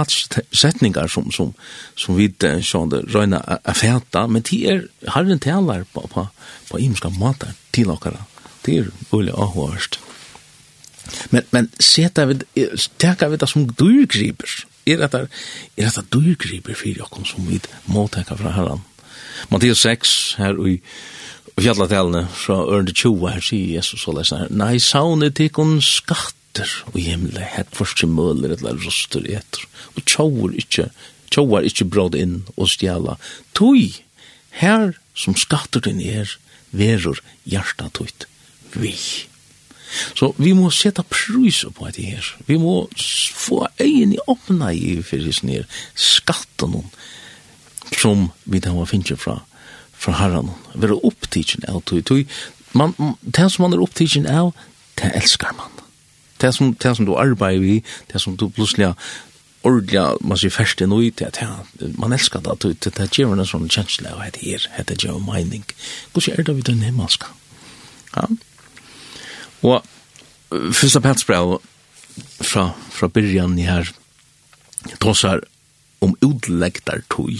[0.52, 1.54] setningar som, som,
[1.96, 2.28] som vi
[2.68, 4.82] sånn det røyna er fæta, men det er
[5.16, 6.26] harren talar på, på,
[6.68, 8.26] på imenska måter til okkara.
[8.66, 10.02] Det er ulle avhårst.
[11.32, 12.42] Men, men seta vi,
[13.00, 15.28] teka vi det som dyrgriper, er dette,
[15.78, 17.60] er dette dyrgriper for okkom som vi
[17.92, 18.84] må tenka fra herran.
[19.52, 20.78] Mattias 6, her i
[21.60, 27.00] fjallatælene fra ørende 20, her sier Jesus så leser her, Nei, saune tikkun skatter og
[27.02, 30.90] himmelig, her kvarske møller, eller roster etter, og tjauer ikkje,
[31.34, 33.18] tjauer ikkje bråd inn og stjala.
[33.58, 33.92] Tui,
[34.62, 36.30] her som skatter din er,
[36.74, 38.28] verur hjarta tuit,
[38.74, 38.96] vi.
[40.16, 42.30] Så vi må sette pris på det her.
[42.48, 42.88] Vi må
[43.36, 46.84] få egen i åpne i fyrir her skatten
[47.98, 49.40] som vi da må finne fra,
[49.94, 50.52] fra herren.
[50.74, 52.06] Være opptidsen av tog.
[52.06, 52.26] tog.
[52.74, 54.54] Man, det som man er opptidsen av,
[54.98, 55.84] det elskar man.
[56.42, 58.94] Det som, det som du arbeider i, det som du plutselig
[59.64, 61.64] ordliga man ser färst i nöjt att ja,
[61.98, 65.06] man älskar det att det här ger en sån känsla av det här, det här
[65.06, 65.64] ger mening.
[66.14, 67.28] Hur är det vi den himmelska?
[68.16, 68.28] Ja,
[69.64, 69.82] Og
[70.76, 71.58] fyrsta petsbrev
[72.44, 73.90] fra, fra byrjan i her
[75.02, 75.44] tåsar
[76.04, 77.32] om utlegtar tog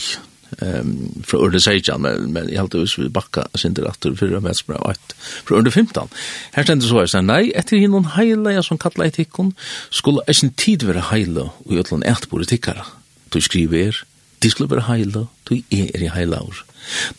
[0.62, 0.94] um,
[1.28, 5.18] fra Ørde 16, men, men jeg halte hvis vi bakka sindir atter fyrra petsbrev 8
[5.50, 6.16] fra Ørde 15.
[6.56, 9.54] Her stendur så her, nei, etter hinn hon heile som kalla etikkon
[9.90, 12.88] skulle eisen tid være heile og i utlan etbore tikkara.
[13.34, 14.04] Du skriver,
[14.44, 16.64] de skulle være heile, du er i heile år.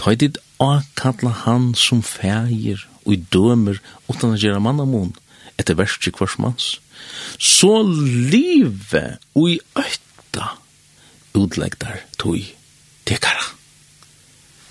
[0.00, 5.12] Ta i dit akalla han som fægir og i dømer utan å gjøre mann mån
[5.60, 6.78] etter verst i kvarsmans.
[7.38, 9.04] Så live
[9.36, 10.54] og i øyta
[11.34, 12.40] utlegdar tog
[13.06, 13.46] tekara.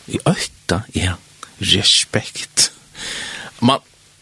[0.08, 1.16] I øtta, er
[1.62, 2.72] respekt.
[3.64, 3.80] Man,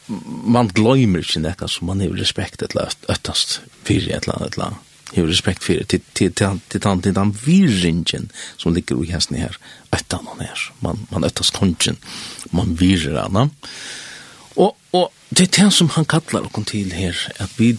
[0.08, 4.91] man glömmer ikke nekka som man har respekt et eller øytast fyrir et eller annet
[5.16, 9.12] har respekt for det, til, til, til, til, til, til den virringen som ligger i
[9.12, 9.58] hesten her,
[9.94, 11.98] øtta han her, man, man øttas kongen,
[12.52, 13.52] man virer han.
[14.56, 17.78] Og, og det er det som han kallar oss til her, at vi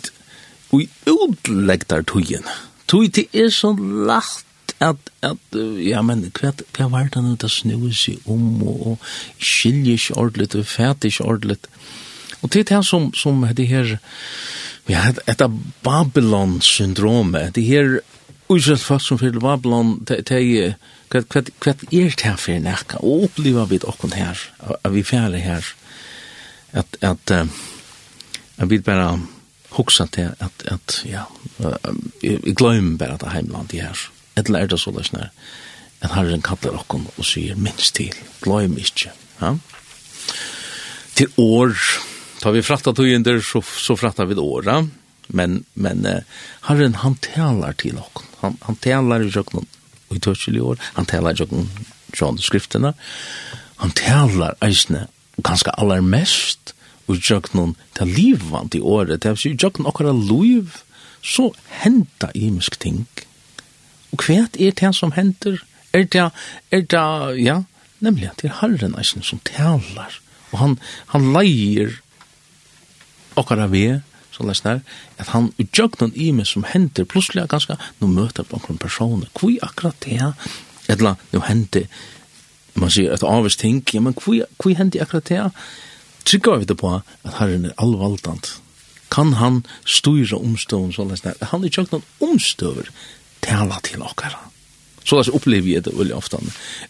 [0.72, 2.46] vi utlegtar tøyen,
[2.88, 4.46] tøy det er så lagt
[4.82, 9.10] at, at ja, men hva, hva var det nå det snur seg om, og, og
[9.38, 11.58] skiljer ikke ordentlig, og fæter ikke ordentlig.
[12.42, 13.98] Og det er det som, som det her,
[14.88, 15.50] Ja, har
[15.82, 17.54] Babylon-syndromet.
[17.54, 18.00] Det her
[18.50, 20.74] Israels folk som fyrir Babylon, det er
[21.12, 21.44] hva er
[21.92, 23.02] det her fyrir nekka?
[23.04, 24.38] Og oppliva vi okkon her,
[24.84, 25.66] at vi fyrir her,
[26.72, 27.32] at, at,
[28.56, 29.20] at vi bare
[29.76, 31.24] hoksa til at, at ja,
[32.22, 33.98] vi gløym bare at heimland i her.
[34.36, 35.12] Etla er det så løs
[36.02, 39.12] at herren kallar okkon og sier minst til, gløym ikkje.
[39.40, 39.54] Ja?
[41.14, 41.76] Til år,
[42.42, 44.82] tar vi frakta tøyender, så, så frakta vi åra.
[45.32, 46.20] Men, men uh,
[46.66, 48.26] Herren, han talar til oss.
[48.42, 49.68] Han, han talar i jøkken
[50.12, 50.80] i tørsel i år.
[50.98, 51.68] Han talar i jøkken
[52.12, 52.92] från skriftene.
[53.80, 55.06] Han talar eisne
[55.42, 56.74] ganska allermest
[57.10, 59.22] og jøkken til livvand i året.
[59.22, 60.82] Det er jo jøkken okkara liv,
[61.22, 61.52] så
[61.82, 63.06] henta imisk ting.
[64.12, 65.62] Og hva er det som henter?
[65.92, 66.28] Er det,
[66.72, 67.06] er det,
[67.42, 67.62] ja,
[68.00, 70.18] nemlig at det er Herren eisne som talar.
[70.52, 70.78] Og han,
[71.14, 72.00] han leier
[73.40, 73.86] okkara vi,
[74.32, 74.80] så lesnar,
[75.20, 79.52] at han utjøgnen i meg som henter plutselig ganske, nå møter på noen personer, hvor
[79.64, 80.50] akkurat det er,
[80.92, 81.88] eller nå henter,
[82.74, 85.64] man sier et avvist ting, ja, men hvor henter akkurat det er,
[86.24, 88.54] trykker vi det på at herren er allvaldant,
[89.12, 92.88] kan han styre omstående, så lesnar, han utjøgnen omstøver,
[93.44, 94.48] tala til okkara.
[95.04, 96.38] Så lest opplever jeg det veldig ofte,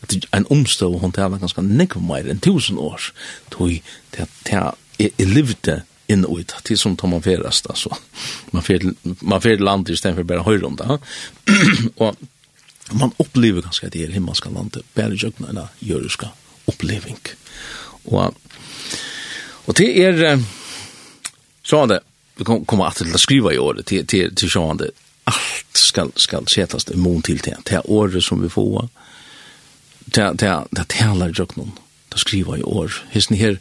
[0.05, 3.09] at en omstå, hon tala ganske nekv meir enn tusen år,
[3.51, 3.73] tog
[4.13, 4.53] til at
[5.01, 5.81] jeg levde
[6.13, 7.97] inn og ut til som tar man ferast, alltså
[8.53, 8.85] man fer,
[9.21, 10.99] man färd land stedet for bare høyre om det
[11.97, 12.17] och
[12.91, 16.29] man upplever ganska det himmelska landet bare jökna en jøruska
[16.65, 17.19] oppleving.
[18.05, 18.35] och
[19.65, 20.43] och det är
[21.63, 22.01] så det
[22.37, 24.91] vi kommer att å skriva i året til, til, til så det
[25.25, 28.89] allt skal skal sättas i mån till det här året som vi får
[29.99, 31.65] det det det talar jökna
[32.09, 33.05] det skriva i år.
[33.11, 33.59] Hisn här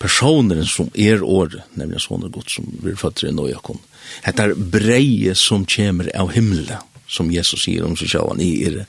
[0.00, 3.80] personen som er året, nemlig sånne godt som blir født i Nøyakon.
[4.24, 8.84] Det er breie som kommer av himmelen, som Jesus sier om seg selv, han er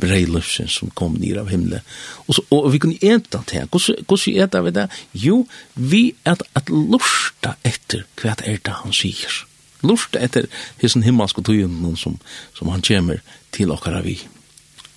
[0.00, 1.84] brei løfsen som kom ned av himmelen.
[2.26, 4.86] Og, så, og vi kunne eta til, hvordan eta vi det?
[5.24, 5.42] Jo,
[5.74, 9.42] vi er at lusta etter hva er det han sier.
[9.82, 10.46] Lusta etter
[10.82, 12.20] hissen himmelske tøyen som,
[12.54, 13.22] som han kommer
[13.52, 14.20] til okkara vi.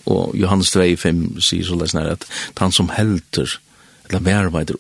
[0.06, 2.28] Og Johannes 2, 5 sier så lesnare at
[2.62, 3.58] han som helter
[4.08, 4.72] eller mer veit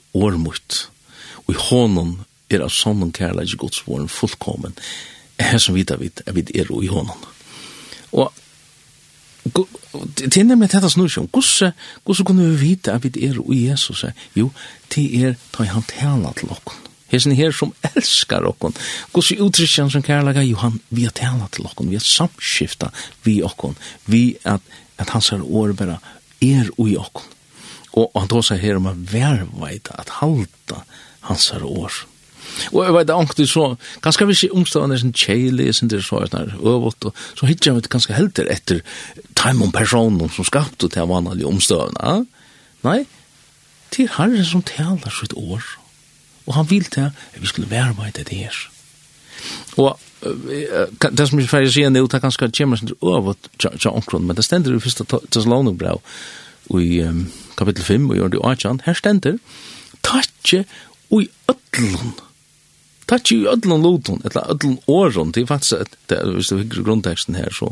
[1.46, 2.18] og i hånden
[2.50, 4.74] er av sånn kærleik godsvåren fullkommen,
[5.42, 7.28] her som vita vid, er vid er i hånden.
[8.16, 8.32] Og
[9.46, 13.54] det er nemlig dette snur seg om, hvordan, kunne vi vite at vi er og
[13.54, 14.06] Jesus?
[14.34, 14.50] Jo,
[14.96, 16.82] det er ta i han tjena til okken.
[17.12, 18.74] Hesen her som elskar okken.
[19.14, 20.42] Hvordan uttrykker han som kærlega?
[20.44, 22.90] Jo, han, vi har tjena til okken, vi har samskifta
[23.28, 23.78] vi okken,
[24.10, 24.66] vi at,
[24.98, 26.00] at hans her år bare
[26.42, 27.35] er og i okken.
[27.96, 30.84] Og han tog seg her om å verveita, at halta
[31.30, 32.04] hans her år.
[32.72, 33.66] Og jeg vet ankt så,
[34.04, 37.80] kanskje vi ikke omstående sin kjeile, det er så er øvått, og så hittar jeg
[37.80, 38.82] meg ganske helter etter
[39.36, 42.26] time om personen som skapte til vanlige omstående.
[42.86, 43.02] Nei,
[43.92, 45.64] til herren som taler sitt år.
[46.46, 48.60] Og han vil til at vi skulle verveita det her.
[49.82, 53.50] Og det som jeg ferdig sier nå, det er ganske kjemmer sin øvått,
[54.14, 55.98] men det stender jo først til Salonubra,
[56.70, 57.02] og i
[57.58, 59.38] kapittel 5, og i ordet 18, her stender,
[60.04, 60.66] «Tatje
[61.10, 62.14] ui ödlun.
[63.08, 66.84] Tatje ui ödlun lotun, eller ödlun åron, det er faktisk, det er, hvis du hikker
[66.84, 67.72] grunnteksten her, så,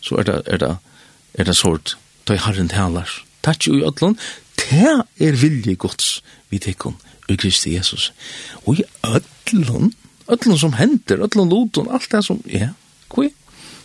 [0.00, 0.76] så er det, er det,
[1.34, 1.96] er det sort,
[2.28, 3.10] da jeg har en talar.
[3.42, 4.18] Tatje ui ödlun,
[4.60, 6.96] det er vilje gods, vi tekkun,
[7.28, 8.12] ui Kristi Jesus.
[8.66, 9.92] Ui ödlun,
[10.28, 12.72] ödlun som hender, ödlun lotun, alt det som, ja,
[13.12, 13.32] kvi,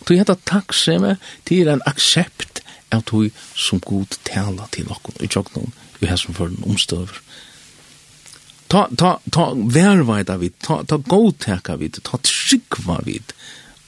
[0.07, 5.30] Du hetta takksemi, tí er ein accept av tog som god tala til okkon i
[5.30, 7.21] tjokknon i hæsum for den omstøver.
[8.69, 13.34] Ta, ta, ta vervaida vid, ta, ta godteka vid, ta tryggva vid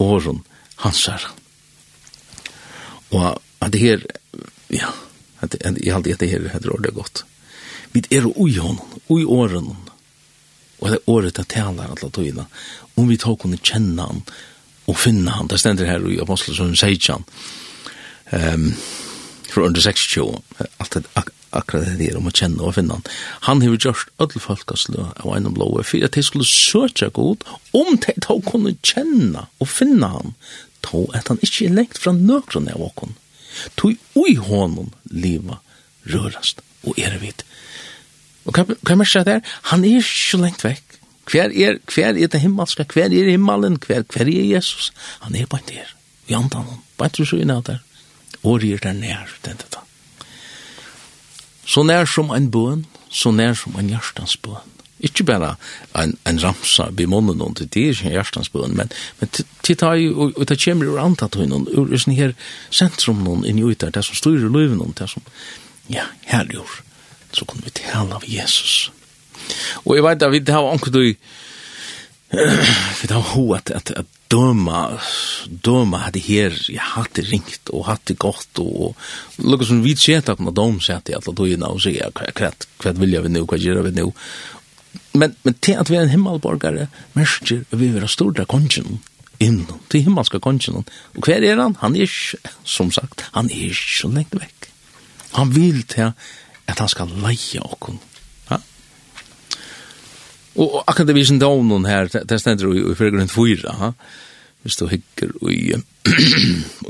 [0.02, 0.42] åren
[0.82, 1.28] hansar.
[3.12, 4.06] Og at det her,
[4.74, 4.90] ja,
[5.42, 7.24] at, at, jeg halte at det her heter ordet godt.
[7.94, 8.80] Vi er ui hon,
[9.12, 9.76] ui åren,
[10.80, 12.48] og det er året det talar alla tøyna,
[12.96, 14.24] om vi tar kunne kjenne han
[14.90, 17.22] og finne han, det stender her i Apostelsson 16,
[18.32, 18.72] um,
[19.52, 20.42] fra under 26,
[20.80, 23.08] alt det ak akkurat det her om å kjenne og finne han.
[23.48, 27.44] Han har gjort alle folkeslø av en om lovet, for at de skulle søke god,
[27.76, 30.36] om de da kunne kjenne og finne han,
[30.86, 33.18] to at han ikke er lengt fra nøkron av åkken.
[33.76, 35.60] Tog ui hånden livet
[36.08, 37.44] rørast og er vidt.
[38.48, 39.54] Og hva, hva mer sier det her?
[39.70, 40.98] Han er ikke lengt vekk.
[41.32, 44.90] Hver er, hver er det himmelska, hver er himmelen, hver, hver er Jesus?
[45.28, 45.94] Han er bare der,
[46.28, 47.82] Vi antar andan, bare til så inn av der.
[48.44, 49.84] Året er der nær, denne da.
[51.66, 54.70] Så nær som en bøn, så nær som en hjertens bøn.
[55.02, 55.56] Ikke bare
[55.98, 59.32] en, en ramsa ved munnen noen til, det er ikke en hjertens bøn, men, men
[59.34, 62.36] til ta i, og, og det kommer ur antatt noen, ur sånn her
[62.70, 65.26] sentrum noen inni ut der, det som styrer løyven noen, det som,
[65.90, 66.62] ja, herlig
[67.32, 68.92] så kunne vi tale av Jesus.
[69.86, 71.04] Og jeg vet at vi har anker du,
[72.32, 75.00] för det ho at, att att döma
[75.50, 78.98] döma hadde här jag hade ringt och hade gått och
[79.36, 82.32] lukar som vi sett at när de sett att då ju og så jag hva
[82.32, 84.12] kvart vill jag nu vad gör vi nu
[85.12, 89.00] men men til att vi är en himmelborgare mäster vi vil ha stora kongen
[89.38, 90.84] in till himmelska kongen.
[91.16, 92.10] och hver är han han är
[92.64, 94.72] som sagt han är så lengt vekk.
[95.32, 96.12] han vill till
[96.66, 97.90] att han ska leie och
[100.60, 103.94] Og akkurat det visen dovnen her, det stender jo i forgrunn fyra, ha?
[104.62, 105.74] hvis du hikker i,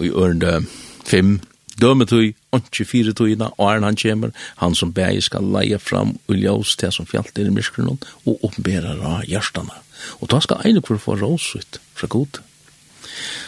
[0.03, 0.65] i ørende
[1.07, 1.37] fem,
[1.81, 6.17] døme tøy, åndsje fire tøyna, og er han kjemmer, han som bæg skal leie fram
[6.27, 9.77] og ljøs til som fjallt i myskrunnen, og oppbærer av hjertene.
[10.19, 12.41] Og da skal egne for få rås ut fra god.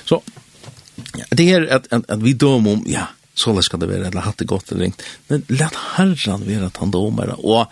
[0.08, 0.22] Så,
[1.18, 4.28] ja, det er at, at, at vi dømer om, ja, så skal det være, eller
[4.28, 7.66] hatt det godt eller ringt, men let herren være at han dømer, og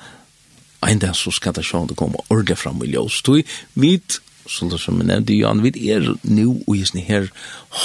[0.88, 3.22] en dag så skal det sjående komme ordentlig fram i ljøs.
[3.26, 3.36] Du,
[3.78, 7.30] vidt, som det som jeg nevnte, Jan, vi er nå og i sånne her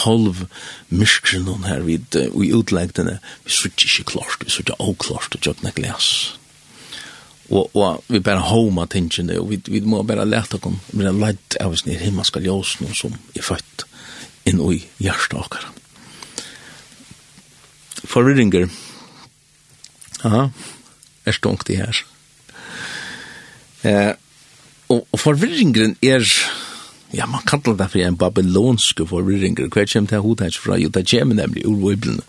[0.04, 0.46] halv
[0.88, 5.74] myskren her, vi er i utleggene, vi sitter ikke klart, vi sitter klart og kjøpne
[5.76, 6.08] glas.
[7.46, 11.14] Og, og vi bare homa tingene, og vi, vi må bare lete om, vi er
[11.14, 13.86] leit av sånne her himmelske ljøs, noen som er født
[14.46, 15.82] inn i hjertet akkurat.
[18.06, 18.68] Forvirringer.
[20.22, 20.48] Ja,
[21.26, 22.04] er stunkt i her.
[23.86, 24.12] Eh,
[24.88, 26.24] og, og forvirringen er,
[27.14, 29.70] ja, man kallar det for en babylonske forvirringer.
[29.70, 30.78] Hva kommer til hodet fra?
[30.80, 32.20] Jo, det kommer nemlig ur Bibelen.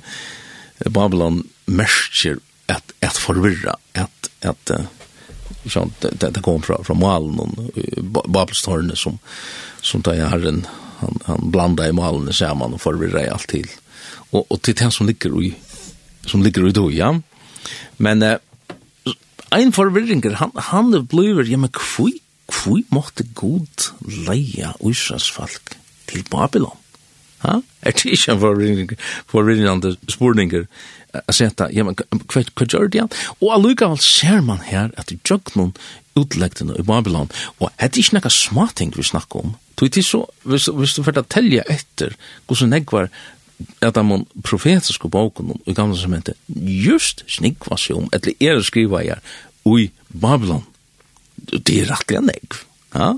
[0.85, 2.37] Babylon merker
[2.69, 4.85] at, at forvirra, at, at uh,
[5.65, 7.55] sånn, det, det kom fra, fra malen,
[8.13, 9.17] babelstårene som,
[9.81, 10.61] som da jeg har en,
[10.99, 13.69] han, han blanda i malene sammen og forvirra i alt til.
[14.33, 15.53] Og, og til det som ligger i,
[16.27, 17.13] som ligger i då, ja.
[17.97, 18.37] Men uh,
[19.55, 22.17] ein forvirringer, han, han blir, ja, men kvui,
[22.51, 23.91] kvui måtte god
[24.27, 25.77] leia Israels folk
[26.09, 26.75] til Babylon?
[27.43, 27.59] Ha?
[27.85, 28.93] Er det ikke en forvirring,
[29.29, 30.65] forvirrende spurninger
[31.17, 33.05] å sette, ja, men hva, hva gjør det?
[33.39, 35.73] Og allikevel ser man her at jøgnen
[36.17, 37.29] utlegtene i Babylon,
[37.61, 39.55] og er det ikke noe småting vi snakker om?
[39.77, 40.19] Tog so, så,
[40.49, 42.15] hvis, hvis du får etter
[42.47, 43.11] hvordan jeg var
[43.81, 49.23] at de profetiske boken i gamle testamentet just snikva seg om, eller er skriva her,
[49.65, 50.65] ui Babylon.
[51.35, 52.61] Det er rettelig enn jeg.
[52.93, 53.13] Ja?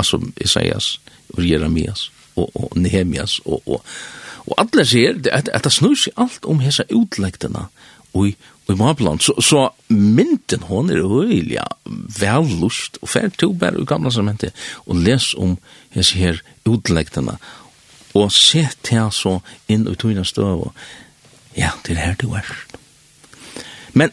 [0.00, 0.98] Altså, Isaias,
[1.36, 3.84] og Jeremias, og, og Nehemias, og, og,
[4.46, 7.68] og alle sier, at, at det snur seg alt om hese utlegtene
[8.14, 8.36] ui,
[8.68, 9.20] ui Babylon.
[9.20, 11.58] Så, så mynden hon er øyelig,
[12.20, 14.56] vellust, og fer to bare i gamle testamentet,
[14.86, 15.56] og les om
[15.94, 17.38] hese her utlegtene, og
[18.14, 19.38] og sett her så
[19.70, 20.70] inn i tøyna støv,
[21.56, 22.48] ja, det er her du er.
[23.94, 24.12] Men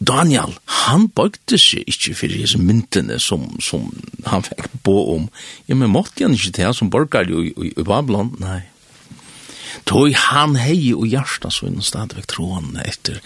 [0.00, 3.86] Daniel, han bøgte seg ikke for disse myntene som, som
[4.26, 5.28] han fikk på om.
[5.68, 8.34] Ja, men måtte han ikke til som borgar i, i, i Babylon?
[8.42, 8.64] Nei.
[9.88, 13.20] Tøy han hei og hjarta så innan stadigvæk trådene etter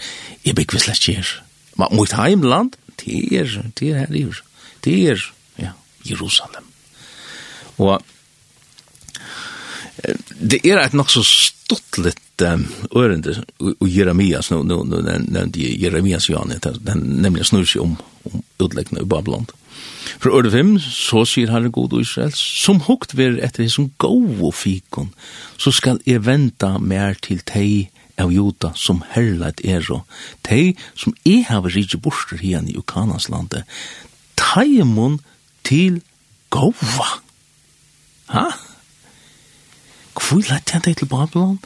[0.45, 1.33] jeg bygg vi slett kjer.
[1.79, 4.41] Men mot heimland, det er, det er her,
[4.83, 5.25] det er,
[5.59, 5.73] ja,
[6.05, 6.65] Jerusalem.
[7.79, 8.01] Og
[10.39, 15.61] det er et nok så stort litt um, ørende og Jeremias, nå, nå, nå nevnte
[15.61, 17.97] jeg Jeremias Johan, den nemlig snur seg om,
[18.29, 19.49] om utleggene i Babylon.
[20.19, 23.91] For ørende fem, så sier Herre God og Israel, som hukt ver etter det som
[24.01, 25.11] gov og fikon,
[25.59, 30.03] så skal jeg venta mer til teg av Jota som herlet er og
[30.43, 33.67] teg som jeg har rikje borster igjen i Ukanas landet,
[34.39, 35.19] teimun
[35.67, 36.01] til
[36.51, 37.11] gova.
[38.33, 38.47] Ha?
[40.19, 41.59] hvor lett jeg deg til Babylon?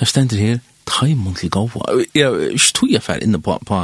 [0.00, 1.80] Jeg stender her, taimon til gåva.
[2.14, 3.80] Jeg stod jeg fer inne på, på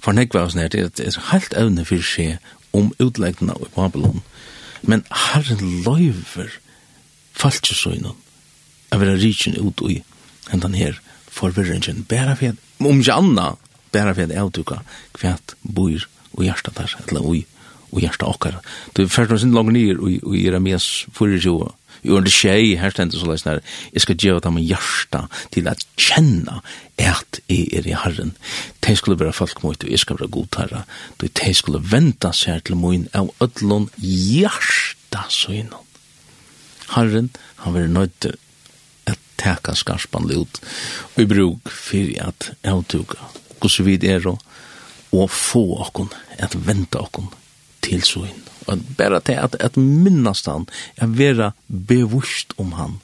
[0.00, 2.28] for nekvæsen her, det er helt evne for å se
[2.76, 4.22] om utleggene av Babylon.
[4.82, 6.52] Men herren løyver
[7.38, 8.14] falskesøgnen
[8.94, 10.00] av å rikjen ut i
[10.52, 11.00] enn den her
[11.32, 12.04] forvirringen.
[12.08, 12.56] Bæra for
[12.88, 13.52] om ikke anna,
[13.92, 14.80] bæra for jeg avtuka
[15.18, 17.44] hva bor og hjertet der, eller
[17.88, 18.58] og hjertet okkar.
[18.94, 21.70] Du er ferdig sin langt nir og Jeremias 24,
[22.02, 25.84] i under tjej, her stendet så leis nær, jeg skal gjeva dem hjärsta til at
[25.96, 26.60] kjenna
[26.98, 28.34] at jeg er i Herren.
[28.86, 30.82] De skulle være folk mot, og jeg skal være god herre.
[31.20, 35.74] De skulle venta seg til min av ødlån hjarta søgnen.
[36.94, 37.30] Herren,
[37.62, 38.34] han var nødt til
[39.06, 40.60] at teka skarspan ut,
[41.14, 43.30] og i bruk for at avtuga,
[43.60, 47.30] hvordan vi er og få okkon, at venta okkon
[47.82, 48.44] til søgnen.
[48.68, 52.98] Og bare til at, at minnast han, er vera bevust om han.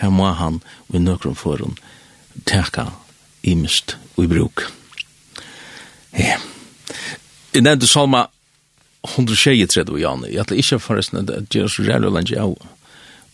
[0.00, 1.76] Her må han, og i nøkron foran,
[2.46, 2.88] teka
[3.42, 4.66] imist og i bruk.
[6.18, 6.38] Ja.
[7.54, 8.26] Jeg nevnte salma
[9.04, 10.24] 123 Jan.
[10.26, 12.56] Jeg ætla ikke forresten at det er så rævlig langt av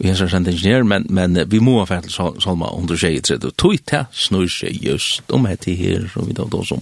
[0.01, 3.51] vi har sendt ingeniør, men, men vi må ha fælt Salma 123.
[3.61, 6.81] Tog til snur seg just om etter her, som vi da som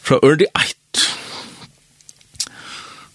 [0.00, 0.79] fra ørlig eit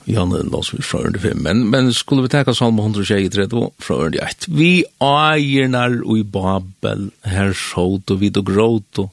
[0.05, 3.47] Jan Lars fra under fem men, men skulle vi teka salm 123
[3.81, 4.47] fra under 1.
[4.53, 9.09] Vi eier og i Babel, her sjåt og vid og gråt og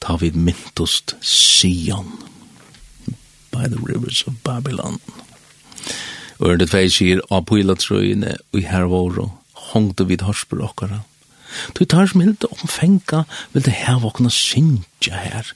[0.00, 2.16] ta vid myntost Sion
[3.52, 4.98] by the rivers of Babylon.
[6.40, 9.28] Og under 2 sier, av pila trøyene og i hervåro,
[9.72, 11.02] hongte vid harsper okkara.
[11.76, 15.52] Du tar som helt omfenga, vil det heva okkona synkja her.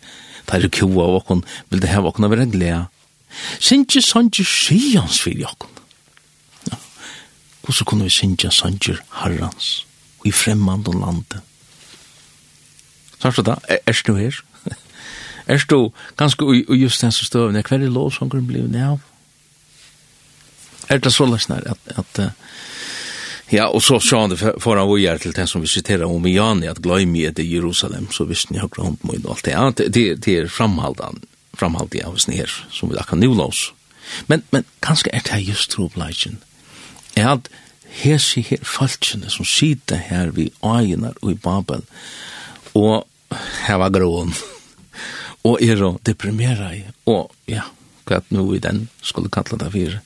[0.47, 2.85] Tar du kua av okkon, vil det heva okkona vera glea
[3.61, 5.82] Sintje sanje sjans fyrir jokken.
[6.70, 6.78] Ja.
[7.64, 9.87] Hvordan kunne vi sintje sanje herrans
[10.24, 11.43] i fremmand og lande?
[13.22, 14.43] Sørst du da, er du her?
[15.47, 18.99] Er du ganske ui just den som støvende, hver er lovsangren blivet av?
[20.91, 22.20] Er det så løsner at, at
[23.53, 26.24] Ja, og så sa han det foran vi er til den som vi siterer om
[26.26, 29.53] i Jani, at gløymi er det Jerusalem, så visste ni har grønt mot alt det.
[29.53, 31.22] Ja, det, det er framhaldan
[31.57, 33.71] framhaldi av oss nere, som vi akkur nu oss.
[34.31, 36.39] Men, men kanskje er det just trobladjen,
[37.17, 37.49] er at
[38.03, 41.83] hesi her falskjene som sida her vi aginar og i Babel,
[42.77, 43.07] og
[43.67, 44.35] heva grån,
[45.49, 47.67] og er og deprimera i, og ja,
[48.07, 49.99] hva at nu i den skulle kalla det fyrir.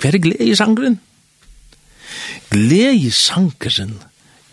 [0.00, 0.98] Hva er glede i sangren?
[2.50, 3.98] Glede i sangren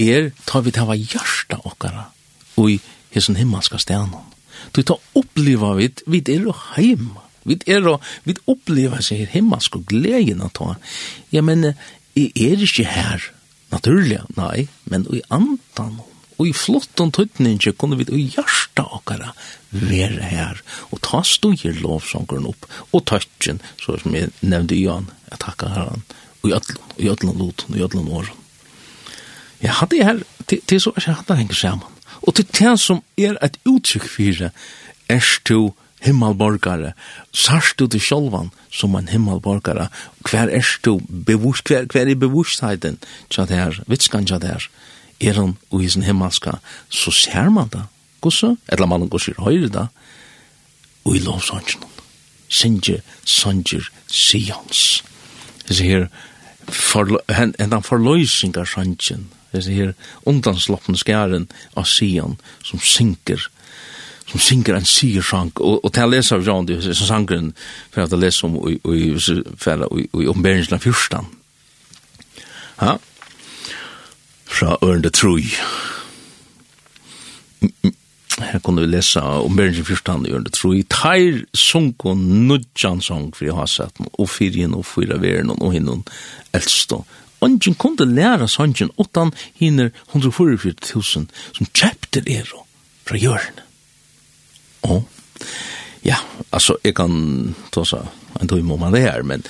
[0.01, 2.09] er ta vi tava hjarta okkara
[2.59, 2.77] og i
[3.13, 4.13] hesson himmelska stenen.
[4.75, 7.11] Du tar oppleva vid, vid er og heim.
[7.47, 10.75] Vid er og, vid oppleva seg her heima, sko gleden at ta.
[11.33, 11.73] Ja, men,
[12.15, 13.25] jeg er ikke her,
[13.73, 15.99] naturlig, nei, men i antan,
[16.37, 19.33] og i flott flottan tøytninje kunne vi i hjärsta okkara
[19.69, 25.09] være her, og ta stogir lovsangeren opp, og tøytjen, så som jeg nevnte i Jan,
[25.29, 26.05] jeg takka herran,
[26.41, 28.37] og i ötlun, og i ödlan loten, og i ötlun åren.
[29.61, 31.97] Ja, hadde jeg her, til så er ikke hadde henger sammen.
[32.21, 34.51] Og til det som er et uttrykk for
[35.09, 36.93] er du himmelborgare,
[37.33, 39.87] sørst du til sjølvan som en himmelborgare,
[40.29, 42.97] hver er du bevurs, hver, hver er bevurstheiten
[43.29, 44.69] til det her, vitskan til det her,
[45.21, 46.57] er han og i sin himmelska,
[46.89, 47.83] så ser man det,
[48.21, 49.85] gosse, eller man gosse i høyre da,
[51.05, 51.85] og i lovsangen,
[52.49, 55.03] sinje, sanger, sians.
[55.69, 56.07] Det her,
[56.67, 59.93] for, hen, hen, hen, det er her
[60.25, 63.43] undansloppende skæren av Sion som synker,
[64.31, 67.51] som synker en siersang, og, og til å lese av John, det er sangren,
[67.91, 71.27] for at jeg leser om i, i, i, i oppenberingsland fyrstan.
[72.81, 72.97] Ja?
[74.51, 75.43] Fra Ørnde Troi.
[78.41, 80.81] Her kunne vi lese om Bergen fyrstan i Ørnde Troi.
[80.89, 86.05] Teir sunko nudjan sang for jeg har sett, og fyrjen og fyra veren og hinnon
[86.55, 87.03] eldstå,
[87.41, 91.27] ungen kunde læra sangen utan hinner 144.000
[91.57, 92.65] som kjøpte ero
[93.05, 93.63] fra hjørnet.
[94.81, 95.05] Og,
[96.05, 96.17] ja,
[96.51, 98.07] altså, jeg kan ta seg
[98.41, 99.43] en tog om man det her, men,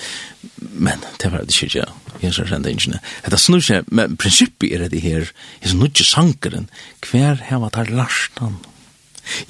[0.57, 1.87] men det var det ikke, ja,
[2.21, 2.99] jeg ser kjent ingene.
[3.23, 5.29] Dette snur seg, men prinsippet er det her,
[5.61, 6.67] jeg snurr ikke sankeren,
[7.05, 8.57] hver heva tar larstan?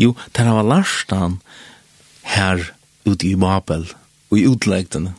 [0.01, 1.39] Jo, tar heva larstan
[2.35, 2.67] her
[3.07, 3.87] ute i Babel,
[4.31, 5.15] og i utlegtene.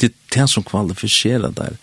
[0.00, 1.76] Det er det som kvalifiserer der,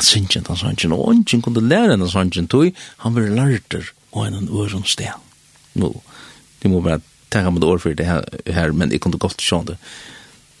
[0.00, 2.72] at sinjen den sanjen, og ungen kunne lære den sanjen tog,
[3.04, 5.12] han var lærter og en øren sted.
[5.74, 5.92] Nå,
[6.62, 9.76] det må bare tenke med ord for det her, men jeg kunne godt sjå det.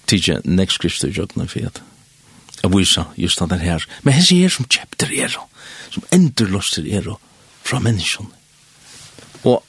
[0.06, 1.82] Tidje, nek skrifter i jøkken for at
[2.62, 3.84] jeg viser just den her.
[4.02, 5.34] Men hans er som kjepter er,
[5.90, 7.08] som enderlåster er
[7.64, 8.28] fra menneskene.
[9.44, 9.64] Og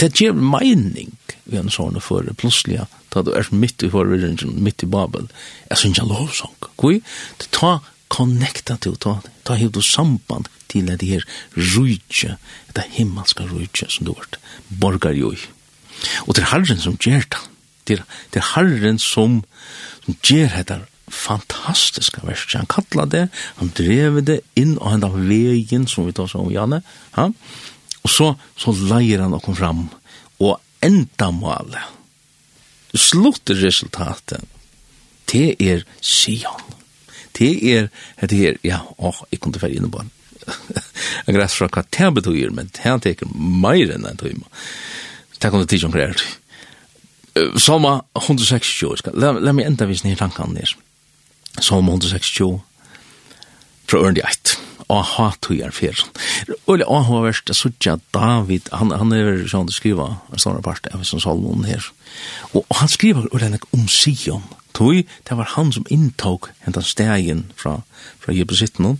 [0.00, 1.14] det gjør mening
[1.46, 2.82] i en sånn føre, plutselig,
[3.14, 5.30] da du er midt i forvirringen, midt i Babel,
[5.70, 6.54] jeg synes jeg lovsang.
[6.76, 6.98] Hvor?
[7.38, 11.24] det tar connecta til ta, ta hevur du samband til at her
[11.56, 12.36] rúja
[12.74, 14.38] ta himmelska rúja sum du vart
[14.68, 15.34] borgar jo.
[16.26, 17.22] Og til harren sum som
[17.86, 19.42] til til harren sum
[20.04, 22.60] sum ger hetta fantastiska verset.
[22.60, 26.44] Han kallar det, han drev det inn og han av vegen som vi tar seg
[26.44, 26.82] om Janne.
[27.16, 27.28] Ha?
[28.04, 29.86] Og så, så leier han okkom fram
[30.38, 31.96] og enda målet.
[32.94, 34.44] Sluttresultatet,
[35.32, 36.77] det er Sion
[37.38, 37.88] det er,
[38.20, 40.12] det er, ja, åh, jeg kunne være inne på den.
[41.26, 44.48] Jeg græs fra hva det betyr, men det er ikke mer enn en tøyma.
[45.38, 46.24] Det kunne tidsjon som greier.
[47.60, 50.72] Soma 126, la meg enda vise nye tankene der.
[51.60, 52.56] Soma 126,
[53.88, 54.58] fra Ørndi 1
[54.88, 56.00] aha tujar fer.
[56.66, 61.20] Og aha verst søkja David, han han er sånn skriva, en sånn part av som
[61.20, 61.84] salmon her.
[62.56, 64.44] Og han skriver og om Sion.
[64.76, 67.80] Tui, det var han som inntok hentan stegen fra,
[68.22, 68.98] fra Jebusitten.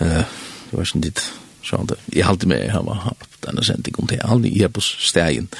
[0.00, 0.22] Uh,
[0.70, 1.24] det var sånn dit,
[1.66, 1.98] sånn det.
[2.14, 5.50] Jeg halte med, han var hatt denne sending om det, han i Jebus stegen.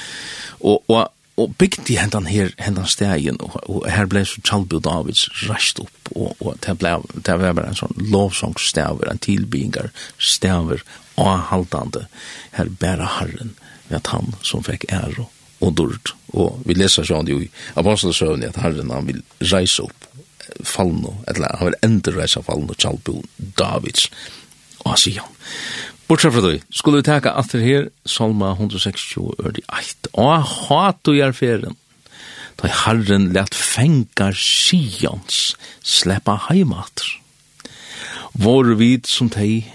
[0.59, 5.27] Og, og, og bygde hentan her, hentan stegen, og, og her ble så Chalbu Davids
[5.47, 10.83] rast opp, og, og det, ble, det ble bare en sånn lovsongstaver, en tilbyggingar staver,
[11.17, 12.07] haltande,
[12.57, 13.53] her bæra herren,
[13.89, 16.15] ved at han som fikk ære og og dårlig.
[16.33, 17.49] Og vi leser sånn jo i
[17.79, 20.09] apostelsøvn at Herren han vil reise opp
[20.67, 23.23] fallno, eller han vil endre reise fallno tjalbun
[23.59, 24.09] Davids
[24.83, 25.29] og Asian.
[26.07, 30.09] Bortsett fra det, skulle vi teka at det her, Salma 160 ør øde eit.
[30.13, 31.77] Og hat og gjerferen,
[32.59, 37.07] da Herren let fengar Sians sleppa heimater.
[38.33, 39.69] Vår vid som teg,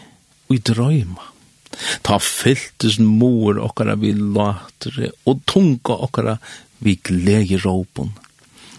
[0.49, 1.33] og i drøyma.
[2.03, 6.39] Ta fyltes mor okkara vi latre, og tunga okkara
[6.85, 8.13] vi glegi råpun.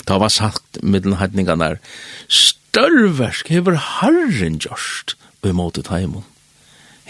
[0.07, 1.79] Ta var sagt middelen heitningarna er,
[2.27, 6.25] størversk hever harren gjørst, og imot i taimun.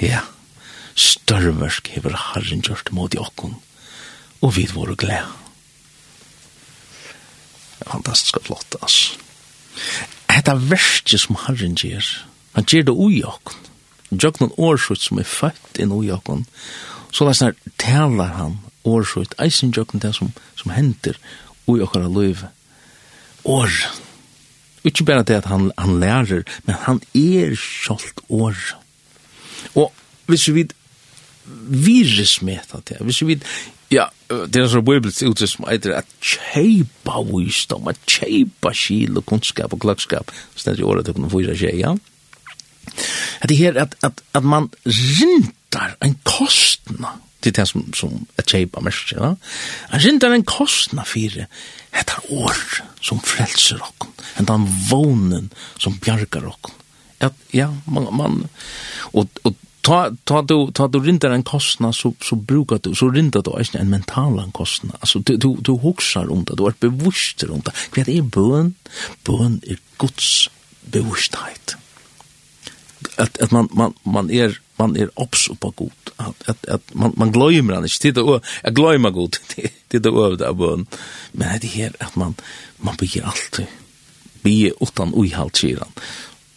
[0.02, 0.24] Ja,
[1.00, 3.58] størversk hever harren gjørst mot i okkun,
[4.42, 5.22] og vi vore glei.
[7.90, 9.16] Fantastisk flott, ass.
[10.30, 12.06] Etta verste som harren gjør,
[12.54, 13.69] han gjør det ui okkun
[14.12, 16.46] Jøgnon årsut som er født inn i Jøgnon,
[17.12, 18.58] så det er talar han
[18.88, 21.18] årsut, eisen Jøgnon det som, som henter
[21.70, 22.50] i okkara løyve.
[23.46, 23.72] År.
[24.84, 28.58] Ikke bare det at han, han lærer, men han er kjalt år.
[29.76, 29.94] Og
[30.30, 30.68] hvis vi
[31.70, 33.40] virus med det, hvis vi
[33.92, 39.26] Ja, det er så bibelsk utrykk som heter at kjeipa visdom, at kjeipa skil og
[39.26, 41.96] kunnskap og klokskap, stedet i året til å kunne fyra tjei, ja.
[43.48, 48.84] Det här att att att man rintar en kostnad det som som ett shape av
[48.84, 49.36] mest, ja.
[49.92, 51.48] Jag rintar en kostna för
[51.92, 52.56] ett år
[53.02, 56.72] som frelser okken, en den vånen som bjargar okken.
[57.20, 58.48] Ja, ja, man man
[59.00, 63.10] och og ta ta du ta du rintar en kostna så så brukar du så
[63.10, 64.94] rintar du inte en mental en kostna.
[65.00, 67.72] Alltså du du du huxar om det, du är bevisst om det.
[67.96, 68.74] Vad är bön?
[69.24, 70.50] Bön är Guds
[70.82, 71.76] bevissthet
[73.18, 76.66] att att man man man är er, man är er ops på god att att
[76.68, 79.38] at man man glömmer han inte det och jag glömmer god
[79.92, 80.88] det det över där bön
[81.32, 82.36] men det här att man
[82.78, 83.68] man blir alltid
[84.44, 85.92] be utan oj halt sidan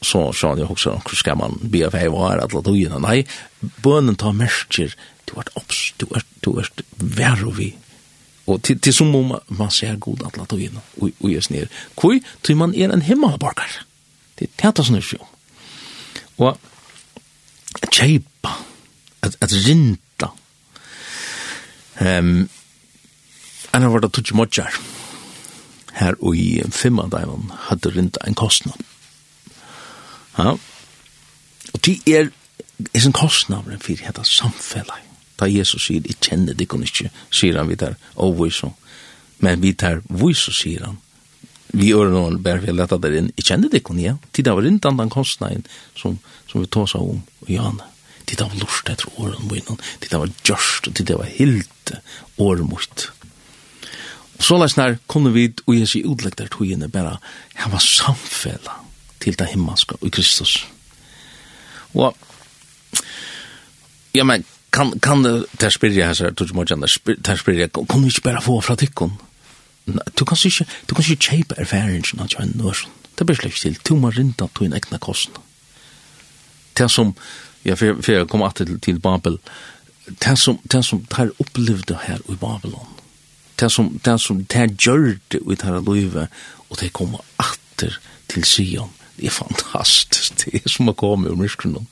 [0.00, 3.26] så så jag också hur ska man be för vara att låta oj nej
[3.60, 7.76] bönen tar mäster du vart ops du är du är värre vi
[8.46, 10.70] Og til, til som om man ser god at att låta oj
[11.00, 12.20] og oj snär Hvor?
[12.42, 13.86] Tror man er en himmelborgar.
[14.42, 15.31] det tätas nu sjön
[16.38, 16.58] Og
[17.92, 18.56] kjeipa,
[19.22, 20.32] at, at rinta.
[22.00, 22.48] Um,
[23.72, 24.74] Enn var det tutsi modjar.
[25.96, 28.80] Her og i fimma dævan hadde rinta en kostnad.
[30.38, 30.56] Ja.
[31.72, 32.28] Og de er,
[32.94, 35.08] er en kostnad for fyrir heta samfellag.
[35.40, 38.70] Da Jesus sier, jeg kjenner det kun ikke, sier han vidar, og vi så.
[39.42, 40.02] Men vidar,
[40.34, 40.98] så sier han,
[41.74, 43.30] vi gör någon bär vi lätta der inn.
[43.36, 44.18] Jeg kjenner det kon ja.
[44.32, 45.64] Tid av inte annan kostnaden
[45.96, 47.82] som som vi tar så om och Jan.
[48.24, 49.78] Tid av lort etter åren på innan.
[50.00, 50.12] Tid
[50.44, 51.92] gjørst, og tid av helt
[52.36, 53.10] ormot.
[54.36, 57.18] Och så läsnar kunne vi og jeg sier utlegg der togene bare bara
[57.54, 58.72] han var samfälla
[59.18, 60.66] till det himmelske og Kristus.
[61.94, 62.16] Og
[64.12, 68.02] ja men kan kan det där spyrja här så tog jag mig där spyrja kan
[68.02, 69.12] vi inte bara få från tyckon
[69.86, 72.98] du kan ikke, du kan ikke kjøpe erfaringen av kjønn og sånn.
[73.18, 73.78] Det blir slik til.
[73.84, 75.42] Du må rinda til en egna kostnad.
[76.78, 77.12] Det som,
[77.66, 79.36] ja, for jeg kom alltid til, Babel,
[80.06, 82.88] det som, det som tar opplevde her i Babylon,
[83.60, 87.98] det som, det som tar gjør det i dette livet, og det kommer atter
[88.32, 88.90] til Sion.
[89.18, 90.40] Det er fantastisk.
[90.40, 91.84] Det er som å komme ur myskronen.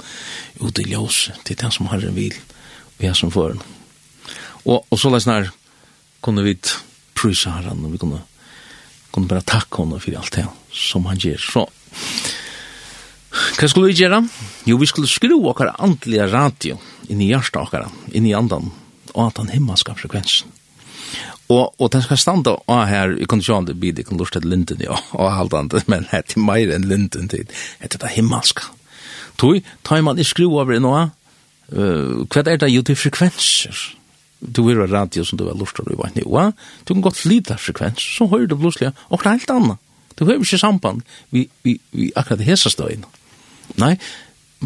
[0.56, 1.36] Jo, det er ljøse.
[1.44, 2.34] Det er det som har en vil.
[2.98, 3.60] Vi er som foran.
[4.64, 5.52] Og, og så løsner
[6.24, 6.56] kunne vi
[7.20, 8.22] prysa herren, og vi kunne,
[9.12, 11.44] kunne bare takke henne for alt det som han gjør.
[11.44, 11.66] Så,
[13.30, 14.22] hva skulle vi gjøre?
[14.66, 16.78] Jo, vi skulle skru okkar andlige radio
[17.10, 18.72] inn i hjertet okkar, inn i andan,
[19.12, 20.50] og at han himmelska frekvensen.
[21.50, 24.46] Og, og den skal standa og her, jeg kunne sjående bid, jeg kunne lurt til
[24.46, 27.50] linden, ja, og halvdande, men her til meir enn linden tid,
[27.82, 28.68] etter det himmelska.
[29.40, 31.08] Toi, tar man i skru over i noe,
[31.74, 33.82] uh, hva er det jo til frekvenser?
[34.40, 36.50] du vil ha radio som du har lurt lortar i vann nivå,
[36.84, 39.86] du kan godt flyta frekvens, så hører du plutselig og det er helt annet.
[40.16, 43.08] Du har ikke samband vi, vi, vi akkurat hese støyene.
[43.80, 43.94] Nei,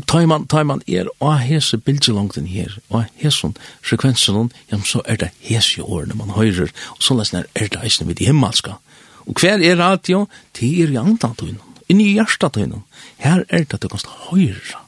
[0.06, 3.52] tar man, tar man er og hese bildselongten her, og hese
[3.82, 8.24] frekvensen, ja, så er det hese årene man hører, og så er det eisne vid
[8.24, 8.78] himmelska.
[9.26, 10.26] Og hver er radio?
[10.58, 12.82] Det er i andre tøyene, inni i hjertet tøyene.
[13.18, 14.82] Her er det at du kan høre.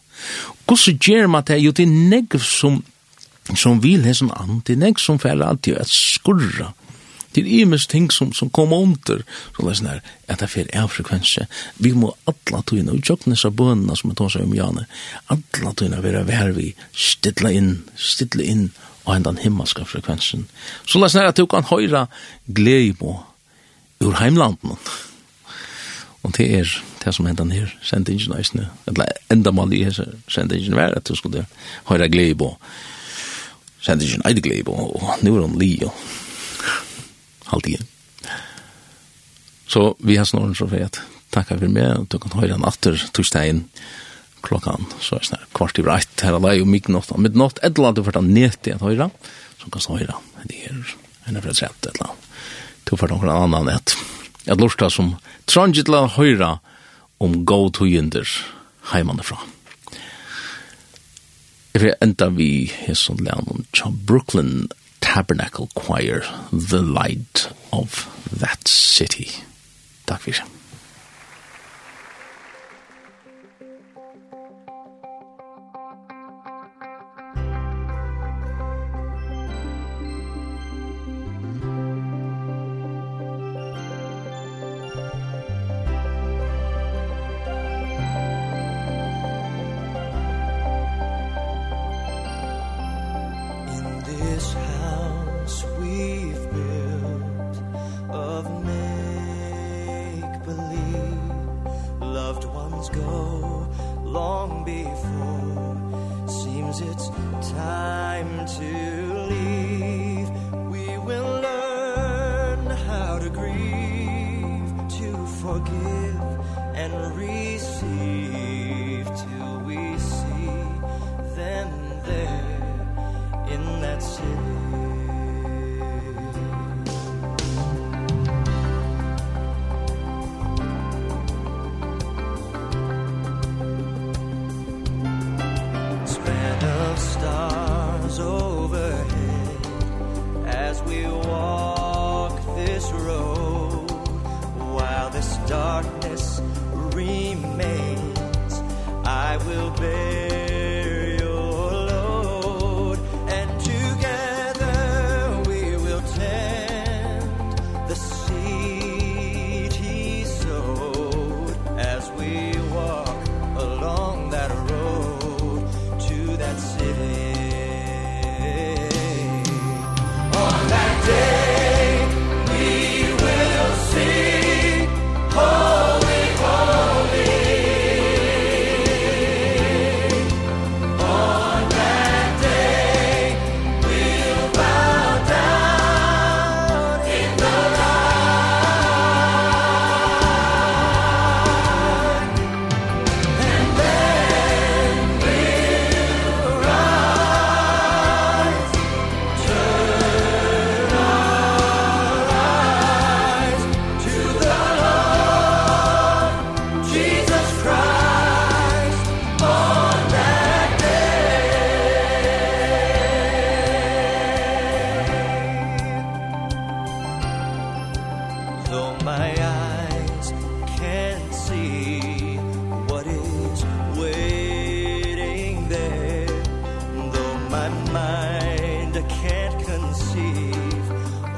[0.67, 1.63] Hvordan gjør man det?
[1.63, 2.83] Jo, det er negv som
[3.55, 6.73] som vil hesen an, det er nek som fer alltid at skurra.
[7.37, 9.21] Det er imes ting som, som kommer under,
[9.53, 11.45] så det er sånn her, at det fer er frekvense.
[11.77, 14.87] Vi må atla tøyna, og tjokknes av bønna som jeg tar seg om Jane,
[15.35, 18.71] atla tøyna være vær vi, stidla inn, stidla inn,
[19.05, 20.49] og henda den himmelska frekvensen.
[20.89, 22.07] Så det er sånn her at du kan høyra
[22.49, 23.13] glede på
[24.03, 24.81] ur heimlanden.
[26.25, 26.73] Og det er
[27.05, 31.15] det som hendan her, sendingen eisne, eller enda mal i hese sendingen var at du
[31.15, 31.45] skulle
[31.87, 32.55] høyra glede på
[33.83, 35.95] sent ikke en eidegleib, og nu er hun li, og
[37.53, 37.85] halvtid.
[39.67, 41.01] Så vi har snart så for at
[41.35, 43.67] takka for meg, og du kan høyre en atter torsdagen
[44.47, 47.73] klokkan, så er det kvart i breit, her er det jo nått, og nått, et
[47.73, 49.11] eller annet du får ta ned til at høyre,
[49.59, 50.95] så kan du høyre, det er
[51.27, 52.31] henne fra trett, et eller annet,
[52.87, 53.97] du får ta noen annen nett.
[54.47, 55.17] Jeg lortet som
[55.51, 56.57] trangitt la høyre
[57.19, 58.31] om god tøyender
[58.93, 59.41] heimannefra.
[59.43, 59.56] fra.
[61.77, 62.47] Jeg vil enda vi
[62.89, 64.71] i sånn lærnom tja Brooklyn
[65.05, 69.29] Tabernacle Choir, The Light of That City.
[70.09, 70.56] Takk for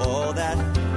[0.09, 0.88] all that.